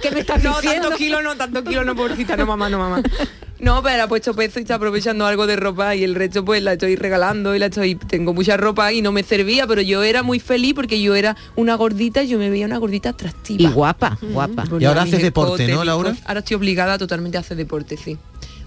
[0.02, 0.82] ¿qué me estás no, diciendo?
[0.90, 3.02] tantos kilos no, tantos kilos no, pobrecita, no mamá, no mamá.
[3.60, 6.62] No, pero ha puesto peso y está aprovechando algo de ropa y el resto pues
[6.62, 10.04] la estoy regalando y la estoy, tengo mucha ropa y no me servía, pero yo
[10.04, 13.64] era muy feliz porque yo era una gordita y yo me veía una gordita atractiva.
[13.64, 14.64] Y guapa, guapa.
[14.66, 16.16] Ponía Y ahora haces deporte, ¿no, Laura?
[16.26, 18.18] Ahora estoy obligada totalmente a hacer deporte, sí.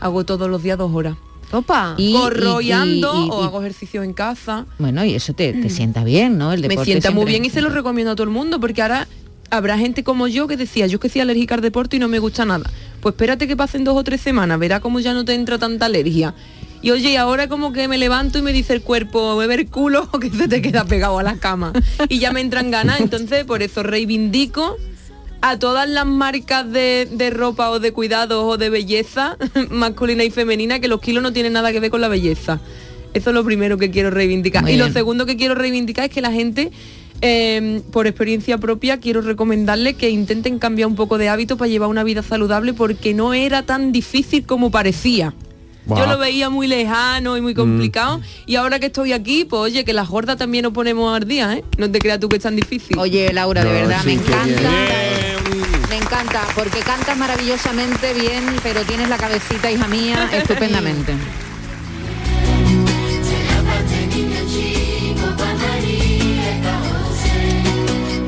[0.01, 1.15] Hago todos los días dos horas.
[1.53, 1.95] Opa.
[1.97, 4.67] Y- Corro y, y- ando y- o y- hago ejercicio en casa.
[4.79, 6.53] Bueno, y eso te, te sienta bien, ¿no?
[6.53, 8.83] El me deporte sienta muy bien y se lo recomiendo a todo el mundo porque
[8.83, 9.07] ahora
[9.51, 12.19] habrá gente como yo que decía yo que soy alérgica al deporte y no me
[12.19, 12.71] gusta nada
[13.01, 15.87] pues espérate que pasen dos o tres semanas verá cómo ya no te entra tanta
[15.87, 16.35] alergia
[16.83, 20.09] y oye y ahora como que me levanto y me dice el cuerpo beber culo
[20.13, 21.73] o que se te queda pegado a la cama
[22.09, 24.77] y ya me entran ganas entonces por eso reivindico
[25.43, 29.37] a todas las marcas de, de ropa o de cuidados o de belleza
[29.71, 32.61] masculina y femenina que los kilos no tienen nada que ver con la belleza.
[33.13, 34.63] Eso es lo primero que quiero reivindicar.
[34.63, 36.71] Muy y lo segundo que quiero reivindicar es que la gente,
[37.23, 41.89] eh, por experiencia propia, quiero recomendarle que intenten cambiar un poco de hábito para llevar
[41.89, 45.35] una vida saludable porque no era tan difícil como parecía.
[45.87, 49.85] Yo lo veía muy lejano y muy complicado y ahora que estoy aquí, pues oye,
[49.85, 51.65] que las gordas también nos ponemos al día, ¿eh?
[51.79, 52.97] No te creas tú que es tan difícil.
[52.97, 54.25] Oye, Laura, de No, verdad, sí, me bien.
[54.29, 54.71] encanta.
[55.89, 61.15] Me encanta, porque cantas maravillosamente bien, pero tienes la cabecita, hija mía, estupendamente.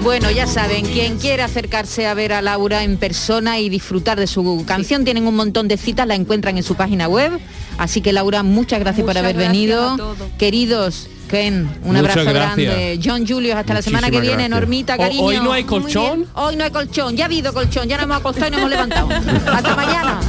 [0.02, 4.26] Bueno, ya saben, quien quiera acercarse a ver a Laura en persona y disfrutar de
[4.26, 7.38] su canción, tienen un montón de citas, la encuentran en su página web.
[7.78, 10.16] Así que Laura, muchas gracias por haber gracias venido.
[10.38, 12.56] Queridos, Ken, un Muchas abrazo gracias.
[12.56, 13.00] grande.
[13.02, 14.50] John Julius, hasta la semana que viene, gracias.
[14.50, 15.22] Normita, cariño.
[15.22, 16.26] hoy no hay colchón.
[16.34, 18.70] Hoy no hay colchón, ya ha habido colchón, ya nos hemos acostado y nos hemos
[18.70, 19.08] levantado.
[19.52, 20.20] hasta mañana.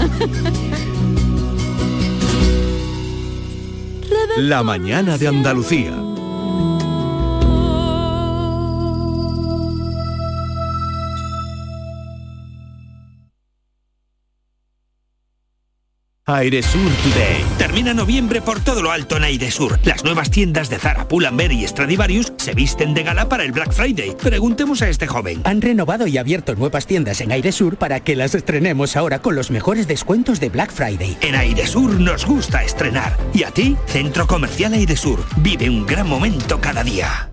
[4.38, 6.03] La mañana de Andalucía.
[16.26, 17.44] Airesur Today.
[17.58, 19.78] Termina noviembre por todo lo alto en Airesur.
[19.84, 23.74] Las nuevas tiendas de Zara, Pull&Bear y Stradivarius se visten de gala para el Black
[23.74, 24.16] Friday.
[24.16, 25.42] Preguntemos a este joven.
[25.44, 29.52] Han renovado y abierto nuevas tiendas en Airesur para que las estrenemos ahora con los
[29.52, 31.18] mejores descuentos de Black Friday.
[31.20, 33.18] En Airesur nos gusta estrenar.
[33.34, 33.76] ¿Y a ti?
[33.88, 35.26] Centro Comercial Airesur.
[35.40, 37.33] Vive un gran momento cada día.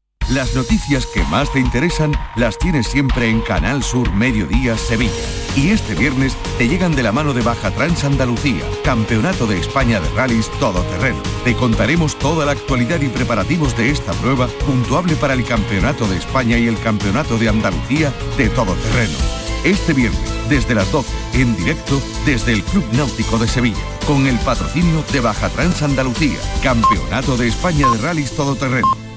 [0.31, 5.11] Las noticias que más te interesan las tienes siempre en Canal Sur Mediodía Sevilla.
[5.57, 9.99] Y este viernes te llegan de la mano de Baja Trans Andalucía, Campeonato de España
[9.99, 11.21] de Rallys Todoterreno.
[11.43, 16.15] Te contaremos toda la actualidad y preparativos de esta prueba, puntuable para el Campeonato de
[16.15, 19.17] España y el Campeonato de Andalucía de Todoterreno.
[19.65, 24.39] Este viernes, desde las 12, en directo desde el Club Náutico de Sevilla, con el
[24.39, 29.10] patrocinio de Baja Trans Andalucía, Campeonato de España de Rallys Todoterreno.